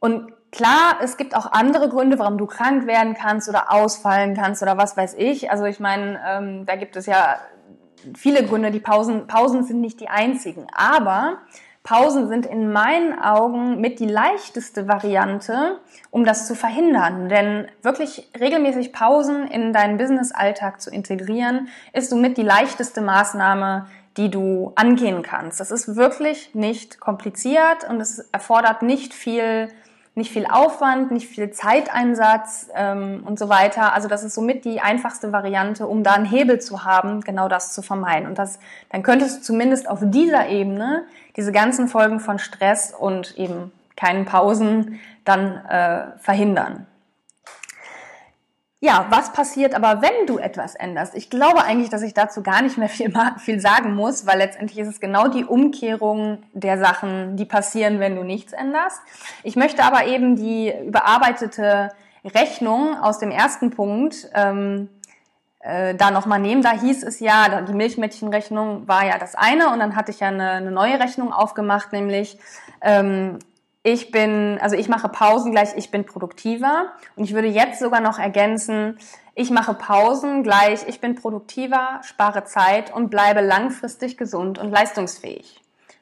Und 0.00 0.32
klar, 0.50 0.96
es 1.02 1.16
gibt 1.16 1.36
auch 1.36 1.52
andere 1.52 1.88
Gründe, 1.88 2.18
warum 2.18 2.38
du 2.38 2.46
krank 2.46 2.86
werden 2.86 3.14
kannst 3.14 3.48
oder 3.48 3.72
ausfallen 3.72 4.34
kannst 4.34 4.62
oder 4.62 4.76
was 4.76 4.96
weiß 4.96 5.14
ich. 5.16 5.50
Also 5.50 5.64
ich 5.64 5.80
meine, 5.80 6.20
ähm, 6.26 6.66
da 6.66 6.76
gibt 6.76 6.96
es 6.96 7.06
ja 7.06 7.36
viele 8.14 8.44
Gründe. 8.44 8.70
Die 8.70 8.80
Pausen, 8.80 9.26
Pausen 9.26 9.64
sind 9.64 9.80
nicht 9.80 10.00
die 10.00 10.08
einzigen. 10.08 10.66
Aber 10.74 11.38
Pausen 11.84 12.28
sind 12.28 12.46
in 12.46 12.72
meinen 12.72 13.18
Augen 13.18 13.80
mit 13.80 13.98
die 13.98 14.06
leichteste 14.06 14.86
Variante, 14.86 15.80
um 16.10 16.24
das 16.24 16.46
zu 16.46 16.54
verhindern. 16.54 17.28
Denn 17.28 17.66
wirklich 17.82 18.30
regelmäßig 18.38 18.92
Pausen 18.92 19.48
in 19.48 19.72
deinen 19.72 19.98
Business-Alltag 19.98 20.80
zu 20.80 20.90
integrieren, 20.90 21.68
ist 21.92 22.10
somit 22.10 22.36
die 22.36 22.42
leichteste 22.42 23.00
Maßnahme, 23.00 23.86
die 24.16 24.30
du 24.30 24.72
angehen 24.76 25.22
kannst. 25.22 25.58
Das 25.58 25.70
ist 25.70 25.96
wirklich 25.96 26.54
nicht 26.54 27.00
kompliziert 27.00 27.88
und 27.88 28.00
es 28.00 28.18
erfordert 28.30 28.82
nicht 28.82 29.12
viel 29.12 29.68
nicht 30.14 30.30
viel 30.30 30.46
Aufwand, 30.46 31.10
nicht 31.10 31.26
viel 31.26 31.50
Zeiteinsatz 31.52 32.68
ähm, 32.74 33.22
und 33.24 33.38
so 33.38 33.48
weiter. 33.48 33.94
Also 33.94 34.08
das 34.08 34.24
ist 34.24 34.34
somit 34.34 34.66
die 34.66 34.80
einfachste 34.80 35.32
Variante, 35.32 35.86
um 35.86 36.02
da 36.02 36.12
einen 36.12 36.26
Hebel 36.26 36.60
zu 36.60 36.84
haben, 36.84 37.22
genau 37.22 37.48
das 37.48 37.72
zu 37.72 37.80
vermeiden. 37.80 38.28
Und 38.28 38.38
das, 38.38 38.58
dann 38.90 39.02
könntest 39.02 39.38
du 39.38 39.42
zumindest 39.42 39.88
auf 39.88 40.00
dieser 40.02 40.48
Ebene 40.48 41.04
diese 41.36 41.52
ganzen 41.52 41.88
Folgen 41.88 42.20
von 42.20 42.38
Stress 42.38 42.92
und 42.92 43.36
eben 43.38 43.72
keinen 43.96 44.24
Pausen 44.24 45.00
dann 45.24 45.64
äh, 45.66 46.18
verhindern. 46.18 46.86
Ja, 48.84 49.06
was 49.10 49.32
passiert 49.32 49.76
aber, 49.76 50.02
wenn 50.02 50.26
du 50.26 50.38
etwas 50.38 50.74
änderst? 50.74 51.14
Ich 51.14 51.30
glaube 51.30 51.62
eigentlich, 51.62 51.88
dass 51.88 52.02
ich 52.02 52.14
dazu 52.14 52.42
gar 52.42 52.62
nicht 52.62 52.78
mehr 52.78 52.88
viel, 52.88 53.14
viel 53.38 53.60
sagen 53.60 53.94
muss, 53.94 54.26
weil 54.26 54.38
letztendlich 54.38 54.80
ist 54.80 54.88
es 54.88 54.98
genau 54.98 55.28
die 55.28 55.44
Umkehrung 55.44 56.42
der 56.52 56.78
Sachen, 56.78 57.36
die 57.36 57.44
passieren, 57.44 58.00
wenn 58.00 58.16
du 58.16 58.24
nichts 58.24 58.52
änderst. 58.52 59.00
Ich 59.44 59.54
möchte 59.54 59.84
aber 59.84 60.06
eben 60.06 60.34
die 60.34 60.74
überarbeitete 60.84 61.90
Rechnung 62.24 62.98
aus 62.98 63.20
dem 63.20 63.30
ersten 63.30 63.70
Punkt 63.70 64.28
ähm, 64.34 64.88
äh, 65.62 65.94
da 65.94 66.10
nochmal 66.10 66.40
nehmen. 66.40 66.62
Da 66.62 66.72
hieß 66.72 67.02
es 67.04 67.20
ja, 67.20 67.62
die 67.62 67.72
Milchmädchenrechnung 67.72 68.86
war 68.88 69.06
ja 69.06 69.18
das 69.18 69.34
eine 69.34 69.70
und 69.70 69.78
dann 69.78 69.96
hatte 69.96 70.10
ich 70.10 70.20
ja 70.20 70.28
eine, 70.28 70.50
eine 70.50 70.70
neue 70.70 70.98
Rechnung 71.00 71.32
aufgemacht, 71.32 71.92
nämlich 71.92 72.38
ähm, 72.80 73.38
ich 73.84 74.10
bin, 74.12 74.58
also 74.60 74.76
ich 74.76 74.88
mache 74.88 75.08
Pausen 75.08 75.50
gleich, 75.50 75.70
ich 75.76 75.90
bin 75.90 76.04
produktiver. 76.04 76.92
Und 77.16 77.24
ich 77.24 77.34
würde 77.34 77.48
jetzt 77.48 77.80
sogar 77.80 78.00
noch 78.00 78.18
ergänzen, 78.18 78.98
ich 79.34 79.50
mache 79.50 79.74
Pausen 79.74 80.42
gleich, 80.42 80.86
ich 80.86 81.00
bin 81.00 81.14
produktiver, 81.14 82.00
spare 82.02 82.44
Zeit 82.44 82.94
und 82.94 83.10
bleibe 83.10 83.40
langfristig 83.40 84.16
gesund 84.16 84.58
und 84.58 84.70
leistungsfähig. 84.70 85.60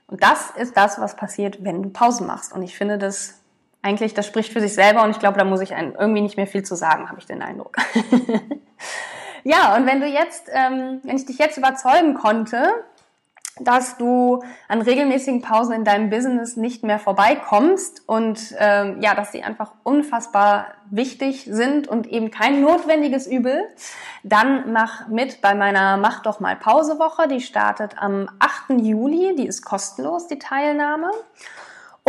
Und 0.09 0.23
das 0.23 0.51
ist 0.51 0.77
das, 0.77 1.01
was 1.01 1.17
passiert, 1.17 1.63
wenn 1.65 1.83
du 1.83 1.91
Pausen 1.91 2.27
machst. 2.27 2.53
Und 2.53 2.63
ich 2.63 2.77
finde 2.77 2.99
das 2.99 3.41
eigentlich, 3.83 4.13
das 4.13 4.27
spricht 4.27 4.53
für 4.53 4.61
sich 4.61 4.75
selber 4.75 5.05
und 5.05 5.11
ich 5.11 5.21
glaube, 5.21 5.39
da 5.39 5.45
muss 5.45 5.61
ich 5.61 5.71
irgendwie 5.71 6.21
nicht 6.21 6.37
mehr 6.37 6.49
viel 6.49 6.65
zu 6.65 6.75
sagen, 6.75 7.09
habe 7.09 7.21
ich 7.21 7.27
den 7.27 7.41
Eindruck. 7.41 7.77
ja, 9.45 9.77
und 9.77 9.87
wenn 9.87 10.01
du 10.01 10.07
jetzt, 10.07 10.49
ähm, 10.53 11.01
wenn 11.03 11.17
ich 11.17 11.27
dich 11.27 11.39
jetzt 11.39 11.57
überzeugen 11.57 12.15
konnte, 12.15 12.73
dass 13.61 13.99
du 13.99 14.43
an 14.69 14.81
regelmäßigen 14.81 15.43
Pausen 15.43 15.75
in 15.75 15.85
deinem 15.85 16.09
Business 16.09 16.57
nicht 16.57 16.83
mehr 16.83 16.99
vorbeikommst 16.99 18.03
und 18.07 18.55
ähm, 18.59 19.01
ja, 19.03 19.15
dass 19.15 19.33
sie 19.33 19.43
einfach 19.43 19.73
unfassbar 19.83 20.69
wichtig 20.91 21.47
sind 21.51 21.87
und 21.87 22.07
eben 22.07 22.31
kein 22.31 22.63
notwendiges 22.63 23.27
Übel, 23.27 23.63
dann 24.23 24.73
mach 24.73 25.09
mit 25.09 25.41
bei 25.41 25.55
meiner 25.55 25.97
Mach 25.99 26.23
doch 26.23 26.41
mal 26.41 26.57
Pausewoche. 26.57 27.29
Die 27.29 27.41
startet 27.41 28.01
am 28.01 28.29
8. 28.39 28.81
Juli, 28.81 29.35
die 29.37 29.47
ist 29.47 29.63
kostenlos, 29.63 30.27
die 30.27 30.39
Teilnahme. 30.39 31.11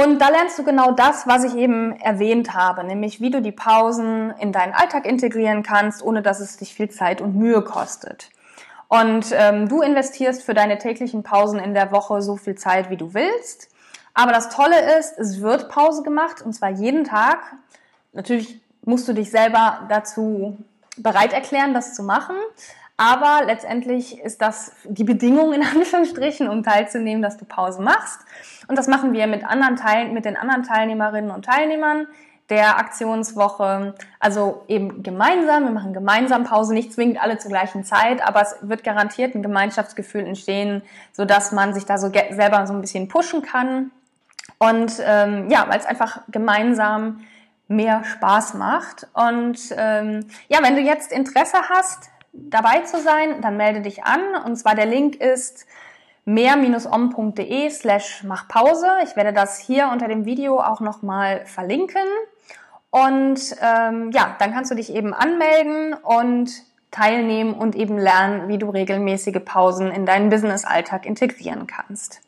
Und 0.01 0.17
da 0.17 0.29
lernst 0.29 0.57
du 0.57 0.63
genau 0.63 0.93
das, 0.93 1.27
was 1.27 1.43
ich 1.43 1.55
eben 1.55 1.95
erwähnt 1.99 2.55
habe, 2.55 2.83
nämlich 2.83 3.21
wie 3.21 3.29
du 3.29 3.39
die 3.39 3.51
Pausen 3.51 4.33
in 4.39 4.51
deinen 4.51 4.73
Alltag 4.73 5.05
integrieren 5.05 5.61
kannst, 5.61 6.01
ohne 6.01 6.23
dass 6.23 6.39
es 6.39 6.57
dich 6.57 6.73
viel 6.73 6.89
Zeit 6.89 7.21
und 7.21 7.35
Mühe 7.35 7.61
kostet. 7.61 8.31
Und 8.87 9.27
ähm, 9.31 9.69
du 9.69 9.81
investierst 9.81 10.41
für 10.41 10.55
deine 10.55 10.79
täglichen 10.79 11.21
Pausen 11.21 11.59
in 11.59 11.75
der 11.75 11.91
Woche 11.91 12.23
so 12.23 12.35
viel 12.35 12.55
Zeit, 12.55 12.89
wie 12.89 12.97
du 12.97 13.13
willst. 13.13 13.69
Aber 14.15 14.31
das 14.31 14.49
Tolle 14.49 14.97
ist, 14.97 15.19
es 15.19 15.39
wird 15.39 15.69
Pause 15.69 16.01
gemacht 16.01 16.41
und 16.41 16.53
zwar 16.53 16.71
jeden 16.71 17.03
Tag. 17.03 17.37
Natürlich 18.11 18.59
musst 18.83 19.07
du 19.07 19.13
dich 19.13 19.29
selber 19.29 19.81
dazu 19.87 20.57
bereit 20.97 21.31
erklären, 21.31 21.75
das 21.75 21.93
zu 21.93 22.01
machen. 22.01 22.35
Aber 22.97 23.45
letztendlich 23.47 24.19
ist 24.19 24.43
das 24.43 24.73
die 24.83 25.03
Bedingung 25.03 25.53
in 25.53 25.63
Anführungsstrichen, 25.75 26.47
um 26.47 26.63
teilzunehmen, 26.63 27.23
dass 27.23 27.37
du 27.37 27.45
Pause 27.45 27.81
machst. 27.81 28.19
Und 28.71 28.77
das 28.77 28.87
machen 28.87 29.11
wir 29.11 29.27
mit 29.27 29.43
anderen 29.43 29.75
Teilen, 29.75 30.13
mit 30.13 30.23
den 30.23 30.37
anderen 30.37 30.63
Teilnehmerinnen 30.63 31.29
und 31.29 31.43
Teilnehmern 31.43 32.07
der 32.49 32.77
Aktionswoche. 32.77 33.95
Also 34.17 34.63
eben 34.69 35.03
gemeinsam, 35.03 35.65
wir 35.65 35.71
machen 35.71 35.91
gemeinsam 35.91 36.45
Pause, 36.45 36.73
nicht 36.73 36.93
zwingend 36.93 37.21
alle 37.21 37.37
zur 37.37 37.51
gleichen 37.51 37.83
Zeit, 37.83 38.25
aber 38.25 38.41
es 38.41 38.55
wird 38.61 38.85
garantiert 38.85 39.35
ein 39.35 39.43
Gemeinschaftsgefühl 39.43 40.25
entstehen, 40.25 40.83
so 41.11 41.25
dass 41.25 41.51
man 41.51 41.73
sich 41.73 41.85
da 41.85 41.97
so 41.97 42.09
selber 42.29 42.65
so 42.65 42.71
ein 42.71 42.79
bisschen 42.79 43.09
pushen 43.09 43.41
kann. 43.41 43.91
Und 44.57 45.03
ähm, 45.05 45.49
ja, 45.49 45.65
weil 45.67 45.77
es 45.77 45.85
einfach 45.85 46.21
gemeinsam 46.29 47.25
mehr 47.67 48.05
Spaß 48.05 48.53
macht. 48.53 49.05
Und 49.11 49.59
ähm, 49.75 50.27
ja, 50.47 50.59
wenn 50.63 50.77
du 50.77 50.81
jetzt 50.81 51.11
Interesse 51.11 51.57
hast, 51.69 52.09
dabei 52.31 52.83
zu 52.83 53.01
sein, 53.01 53.41
dann 53.41 53.57
melde 53.57 53.81
dich 53.81 54.05
an. 54.05 54.21
Und 54.45 54.55
zwar 54.55 54.75
der 54.75 54.85
Link 54.85 55.17
ist 55.17 55.65
mehr-om.de 56.25 57.69
slash 57.69 58.23
machpause. 58.23 58.87
Ich 59.03 59.15
werde 59.15 59.33
das 59.33 59.59
hier 59.59 59.89
unter 59.91 60.07
dem 60.07 60.25
Video 60.25 60.59
auch 60.59 60.79
nochmal 60.79 61.45
verlinken. 61.45 62.05
Und 62.89 63.39
ähm, 63.61 64.11
ja, 64.11 64.35
dann 64.39 64.53
kannst 64.53 64.69
du 64.69 64.75
dich 64.75 64.93
eben 64.93 65.13
anmelden 65.13 65.93
und 65.93 66.51
teilnehmen 66.91 67.53
und 67.53 67.75
eben 67.75 67.97
lernen, 67.97 68.49
wie 68.49 68.57
du 68.57 68.69
regelmäßige 68.69 69.39
Pausen 69.43 69.91
in 69.91 70.05
deinen 70.05 70.29
Business-Alltag 70.29 71.05
integrieren 71.05 71.67
kannst. 71.67 72.21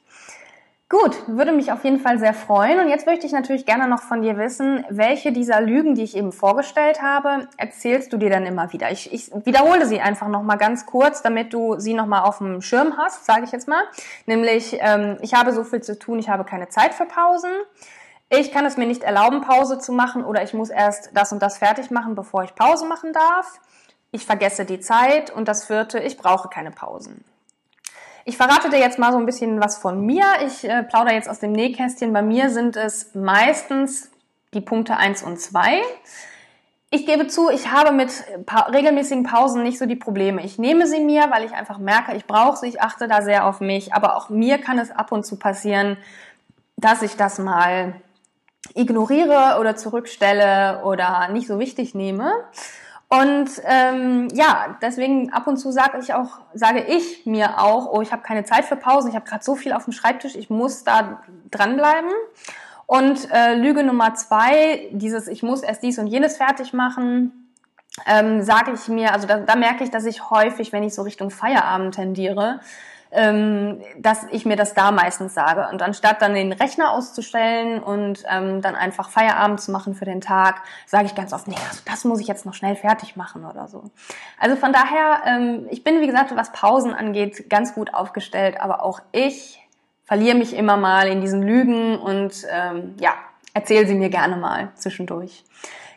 Gut, 0.93 1.23
würde 1.25 1.53
mich 1.53 1.71
auf 1.71 1.83
jeden 1.83 1.99
Fall 1.99 2.19
sehr 2.19 2.35
freuen. 2.35 2.79
Und 2.79 2.87
jetzt 2.87 3.07
möchte 3.07 3.25
ich 3.25 3.31
natürlich 3.31 3.65
gerne 3.65 3.87
noch 3.87 4.03
von 4.03 4.21
dir 4.21 4.37
wissen, 4.37 4.85
welche 4.89 5.31
dieser 5.31 5.59
Lügen, 5.59 5.95
die 5.95 6.03
ich 6.03 6.15
eben 6.15 6.31
vorgestellt 6.31 7.01
habe, 7.01 7.47
erzählst 7.57 8.13
du 8.13 8.17
dir 8.17 8.29
dann 8.29 8.45
immer 8.45 8.71
wieder? 8.73 8.91
Ich, 8.91 9.11
ich 9.11 9.31
wiederhole 9.43 9.87
sie 9.87 10.01
einfach 10.01 10.27
noch 10.27 10.43
mal 10.43 10.57
ganz 10.57 10.85
kurz, 10.85 11.23
damit 11.23 11.51
du 11.51 11.79
sie 11.79 11.95
noch 11.95 12.05
mal 12.05 12.21
auf 12.21 12.37
dem 12.37 12.61
Schirm 12.61 12.95
hast, 12.95 13.25
sage 13.25 13.43
ich 13.43 13.51
jetzt 13.51 13.67
mal. 13.67 13.81
Nämlich, 14.27 14.77
ähm, 14.81 15.17
ich 15.21 15.33
habe 15.33 15.51
so 15.51 15.63
viel 15.63 15.81
zu 15.81 15.97
tun, 15.97 16.19
ich 16.19 16.29
habe 16.29 16.43
keine 16.43 16.69
Zeit 16.69 16.93
für 16.93 17.05
Pausen 17.05 17.49
ich 18.29 18.51
kann 18.51 18.65
es 18.65 18.77
mir 18.77 18.87
nicht 18.87 19.03
erlauben, 19.03 19.41
Pause 19.41 19.77
zu 19.77 19.91
machen 19.91 20.25
oder 20.25 20.41
ich 20.41 20.55
muss 20.55 20.71
erst 20.71 21.11
das 21.13 21.31
und 21.31 21.43
das 21.43 21.59
fertig 21.59 21.91
machen, 21.91 22.15
bevor 22.15 22.43
ich 22.43 22.55
Pause 22.55 22.87
machen 22.87 23.13
darf. 23.13 23.59
Ich 24.11 24.25
vergesse 24.25 24.65
die 24.65 24.79
Zeit 24.79 25.29
und 25.29 25.47
das 25.47 25.65
vierte, 25.65 25.99
ich 25.99 26.17
brauche 26.17 26.49
keine 26.49 26.71
Pausen. 26.71 27.23
Ich 28.25 28.37
verrate 28.37 28.69
dir 28.69 28.79
jetzt 28.79 28.99
mal 28.99 29.11
so 29.11 29.17
ein 29.17 29.25
bisschen 29.25 29.59
was 29.59 29.77
von 29.77 30.05
mir. 30.05 30.23
Ich 30.45 30.63
äh, 30.63 30.83
plaudere 30.83 31.13
jetzt 31.13 31.29
aus 31.29 31.39
dem 31.39 31.51
Nähkästchen. 31.51 32.13
Bei 32.13 32.21
mir 32.21 32.49
sind 32.49 32.77
es 32.77 33.13
meistens 33.13 34.09
die 34.53 34.61
Punkte 34.61 34.95
eins 34.95 35.23
und 35.23 35.41
zwei. 35.41 35.81
Ich 36.89 37.05
gebe 37.05 37.27
zu, 37.27 37.49
ich 37.49 37.71
habe 37.71 37.91
mit 37.91 38.23
pa 38.45 38.61
regelmäßigen 38.67 39.23
Pausen 39.23 39.63
nicht 39.63 39.77
so 39.77 39.85
die 39.85 39.97
Probleme. 39.97 40.45
Ich 40.45 40.57
nehme 40.57 40.87
sie 40.87 41.01
mir, 41.01 41.31
weil 41.31 41.43
ich 41.43 41.51
einfach 41.51 41.79
merke, 41.79 42.15
ich 42.15 42.25
brauche 42.25 42.55
sie, 42.55 42.67
ich 42.67 42.81
achte 42.81 43.09
da 43.09 43.21
sehr 43.21 43.45
auf 43.45 43.59
mich. 43.59 43.93
Aber 43.93 44.15
auch 44.15 44.29
mir 44.29 44.57
kann 44.57 44.79
es 44.79 44.91
ab 44.91 45.11
und 45.11 45.25
zu 45.25 45.37
passieren, 45.37 45.97
dass 46.77 47.01
ich 47.01 47.17
das 47.17 47.39
mal 47.39 47.95
ignoriere 48.73 49.57
oder 49.59 49.75
zurückstelle 49.75 50.83
oder 50.85 51.27
nicht 51.29 51.47
so 51.47 51.59
wichtig 51.59 51.93
nehme. 51.93 52.31
Und 53.13 53.49
ähm, 53.65 54.27
ja, 54.33 54.75
deswegen 54.81 55.31
ab 55.31 55.45
und 55.45 55.57
zu 55.57 55.71
sage 55.71 55.99
ich 56.01 56.15
auch, 56.15 56.39
sage 56.55 56.83
ich 56.83 57.27
mir 57.27 57.59
auch, 57.61 57.91
oh, 57.91 58.01
ich 58.01 58.11
habe 58.11 58.23
keine 58.23 58.43
Zeit 58.43 58.65
für 58.65 58.75
Pausen, 58.75 59.09
ich 59.09 59.15
habe 59.15 59.25
gerade 59.25 59.43
so 59.43 59.55
viel 59.55 59.71
auf 59.73 59.83
dem 59.83 59.93
Schreibtisch, 59.93 60.35
ich 60.35 60.49
muss 60.49 60.83
da 60.83 61.21
dranbleiben. 61.51 62.09
Und 62.87 63.29
äh, 63.31 63.53
Lüge 63.53 63.83
Nummer 63.83 64.15
zwei, 64.15 64.89
dieses, 64.91 65.27
ich 65.27 65.43
muss 65.43 65.61
erst 65.61 65.83
dies 65.83 65.99
und 65.99 66.07
jenes 66.07 66.37
fertig 66.37 66.73
machen, 66.73 67.51
ähm, 68.07 68.41
sage 68.41 68.71
ich 68.73 68.87
mir, 68.87 69.13
also 69.13 69.27
da, 69.27 69.37
da 69.37 69.55
merke 69.55 69.83
ich, 69.83 69.91
dass 69.91 70.05
ich 70.05 70.31
häufig, 70.31 70.71
wenn 70.73 70.81
ich 70.81 70.95
so 70.95 71.03
Richtung 71.03 71.29
Feierabend 71.29 71.93
tendiere, 71.93 72.61
ähm, 73.13 73.81
dass 73.97 74.25
ich 74.31 74.45
mir 74.45 74.55
das 74.55 74.73
da 74.73 74.91
meistens 74.91 75.33
sage. 75.33 75.67
Und 75.71 75.81
anstatt 75.81 76.21
dann 76.21 76.33
den 76.33 76.51
Rechner 76.51 76.91
auszustellen 76.91 77.81
und 77.81 78.23
ähm, 78.29 78.61
dann 78.61 78.75
einfach 78.75 79.09
Feierabend 79.09 79.61
zu 79.61 79.71
machen 79.71 79.95
für 79.95 80.05
den 80.05 80.21
Tag, 80.21 80.63
sage 80.85 81.05
ich 81.05 81.15
ganz 81.15 81.33
oft, 81.33 81.47
nee, 81.47 81.55
also 81.69 81.81
das 81.85 82.03
muss 82.05 82.19
ich 82.19 82.27
jetzt 82.27 82.45
noch 82.45 82.53
schnell 82.53 82.75
fertig 82.75 83.15
machen 83.15 83.45
oder 83.45 83.67
so. 83.67 83.83
Also 84.39 84.55
von 84.55 84.73
daher, 84.73 85.21
ähm, 85.25 85.67
ich 85.69 85.83
bin, 85.83 86.01
wie 86.01 86.07
gesagt, 86.07 86.35
was 86.35 86.51
Pausen 86.51 86.93
angeht, 86.93 87.49
ganz 87.49 87.73
gut 87.75 87.93
aufgestellt, 87.93 88.59
aber 88.59 88.83
auch 88.83 89.01
ich 89.11 89.59
verliere 90.05 90.35
mich 90.37 90.55
immer 90.55 90.77
mal 90.77 91.07
in 91.07 91.21
diesen 91.21 91.41
Lügen 91.41 91.97
und 91.97 92.45
ähm, 92.51 92.95
ja, 92.99 93.13
erzähl 93.53 93.87
sie 93.87 93.95
mir 93.95 94.09
gerne 94.09 94.35
mal 94.35 94.71
zwischendurch. 94.75 95.43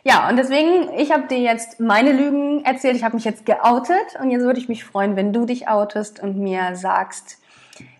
Ja, 0.07 0.29
und 0.29 0.37
deswegen, 0.37 0.93
ich 0.97 1.11
habe 1.11 1.27
dir 1.27 1.37
jetzt 1.37 1.81
meine 1.81 2.13
Lügen 2.13 2.63
erzählt, 2.63 2.95
ich 2.95 3.03
habe 3.03 3.15
mich 3.15 3.25
jetzt 3.25 3.45
geoutet 3.45 4.15
und 4.21 4.31
jetzt 4.31 4.43
würde 4.43 4.57
ich 4.57 4.69
mich 4.69 4.85
freuen, 4.85 5.17
wenn 5.17 5.33
du 5.33 5.45
dich 5.45 5.67
outest 5.67 6.21
und 6.21 6.37
mir 6.37 6.77
sagst, 6.77 7.39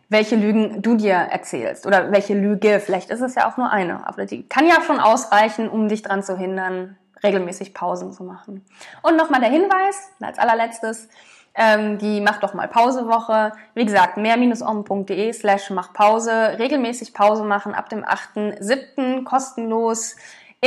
welche 0.07 0.37
Lügen 0.37 0.81
du 0.81 0.95
dir 0.95 1.15
erzählst 1.15 1.85
oder 1.85 2.09
welche 2.13 2.33
Lüge, 2.33 2.79
vielleicht 2.79 3.09
ist 3.09 3.19
es 3.19 3.35
ja 3.35 3.51
auch 3.51 3.57
nur 3.57 3.69
eine, 3.69 4.07
aber 4.07 4.25
die 4.25 4.47
kann 4.47 4.65
ja 4.65 4.81
schon 4.83 5.01
ausreichen, 5.01 5.67
um 5.67 5.89
dich 5.89 6.01
daran 6.01 6.23
zu 6.23 6.37
hindern, 6.37 6.95
regelmäßig 7.25 7.73
Pausen 7.73 8.13
zu 8.13 8.23
machen. 8.23 8.65
Und 9.01 9.17
nochmal 9.17 9.41
der 9.41 9.49
Hinweis, 9.49 10.09
als 10.21 10.39
allerletztes, 10.39 11.09
ähm, 11.55 11.97
die 11.97 12.21
Mach 12.21 12.39
doch 12.39 12.53
mal 12.53 12.69
Pausewoche. 12.69 13.51
Wie 13.73 13.83
gesagt, 13.83 14.15
mehr-om.de 14.15 15.33
slash 15.33 15.71
mach 15.71 15.91
Pause. 15.91 16.57
Regelmäßig 16.57 17.13
Pause 17.13 17.43
machen 17.43 17.73
ab 17.73 17.89
dem 17.89 18.05
8.7. 18.05 19.25
kostenlos. 19.25 20.15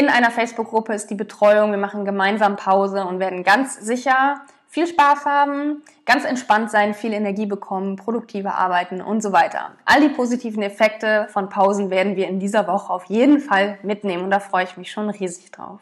In 0.00 0.08
einer 0.08 0.30
Facebook-Gruppe 0.30 0.94
ist 0.94 1.10
die 1.10 1.14
Betreuung. 1.14 1.72
Wir 1.72 1.78
machen 1.78 2.06
gemeinsam 2.06 2.56
Pause 2.56 3.04
und 3.04 3.20
werden 3.20 3.44
ganz 3.44 3.76
sicher 3.76 4.40
viel 4.66 4.86
Spaß 4.86 5.26
haben, 5.26 5.82
ganz 6.06 6.24
entspannt 6.24 6.70
sein, 6.70 6.94
viel 6.94 7.12
Energie 7.12 7.44
bekommen, 7.44 7.96
produktiver 7.96 8.54
arbeiten 8.54 9.02
und 9.02 9.22
so 9.22 9.30
weiter. 9.32 9.72
All 9.84 10.00
die 10.00 10.08
positiven 10.08 10.62
Effekte 10.62 11.28
von 11.30 11.50
Pausen 11.50 11.90
werden 11.90 12.16
wir 12.16 12.28
in 12.28 12.40
dieser 12.40 12.66
Woche 12.66 12.90
auf 12.90 13.04
jeden 13.10 13.40
Fall 13.40 13.78
mitnehmen 13.82 14.24
und 14.24 14.30
da 14.30 14.40
freue 14.40 14.64
ich 14.64 14.78
mich 14.78 14.90
schon 14.90 15.10
riesig 15.10 15.50
drauf. 15.50 15.80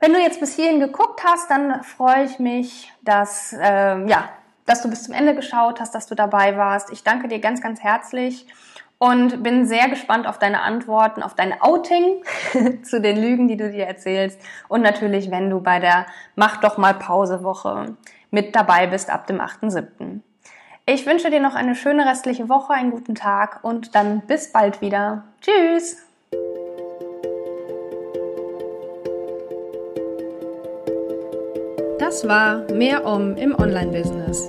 Wenn 0.00 0.12
du 0.12 0.18
jetzt 0.18 0.40
bis 0.40 0.56
hierhin 0.56 0.80
geguckt 0.80 1.22
hast, 1.22 1.48
dann 1.48 1.84
freue 1.84 2.24
ich 2.24 2.40
mich, 2.40 2.92
dass, 3.02 3.52
äh, 3.52 4.04
ja, 4.08 4.30
dass 4.64 4.82
du 4.82 4.90
bis 4.90 5.04
zum 5.04 5.14
Ende 5.14 5.36
geschaut 5.36 5.78
hast, 5.78 5.94
dass 5.94 6.08
du 6.08 6.16
dabei 6.16 6.56
warst. 6.56 6.90
Ich 6.90 7.04
danke 7.04 7.28
dir 7.28 7.38
ganz, 7.38 7.60
ganz 7.60 7.84
herzlich 7.84 8.48
und 8.98 9.42
bin 9.42 9.66
sehr 9.66 9.88
gespannt 9.88 10.26
auf 10.26 10.38
deine 10.38 10.62
Antworten, 10.62 11.22
auf 11.22 11.34
dein 11.34 11.60
Outing 11.60 12.22
zu 12.82 13.00
den 13.00 13.20
Lügen, 13.20 13.48
die 13.48 13.56
du 13.56 13.70
dir 13.70 13.86
erzählst 13.86 14.40
und 14.68 14.82
natürlich, 14.82 15.30
wenn 15.30 15.50
du 15.50 15.60
bei 15.60 15.78
der 15.78 16.06
Mach 16.34 16.58
doch 16.58 16.78
mal 16.78 16.94
Pausewoche 16.94 17.96
mit 18.30 18.54
dabei 18.56 18.86
bist 18.86 19.10
ab 19.10 19.26
dem 19.26 19.40
8.7. 19.40 20.20
Ich 20.86 21.04
wünsche 21.04 21.30
dir 21.30 21.40
noch 21.40 21.54
eine 21.54 21.74
schöne 21.74 22.06
restliche 22.06 22.48
Woche, 22.48 22.72
einen 22.72 22.92
guten 22.92 23.14
Tag 23.14 23.60
und 23.62 23.94
dann 23.94 24.20
bis 24.20 24.52
bald 24.52 24.80
wieder. 24.80 25.24
Tschüss! 25.40 26.02
Das 31.98 32.28
war 32.28 32.70
Mehr 32.72 33.04
Om 33.04 33.36
im 33.36 33.58
Online-Business. 33.58 34.48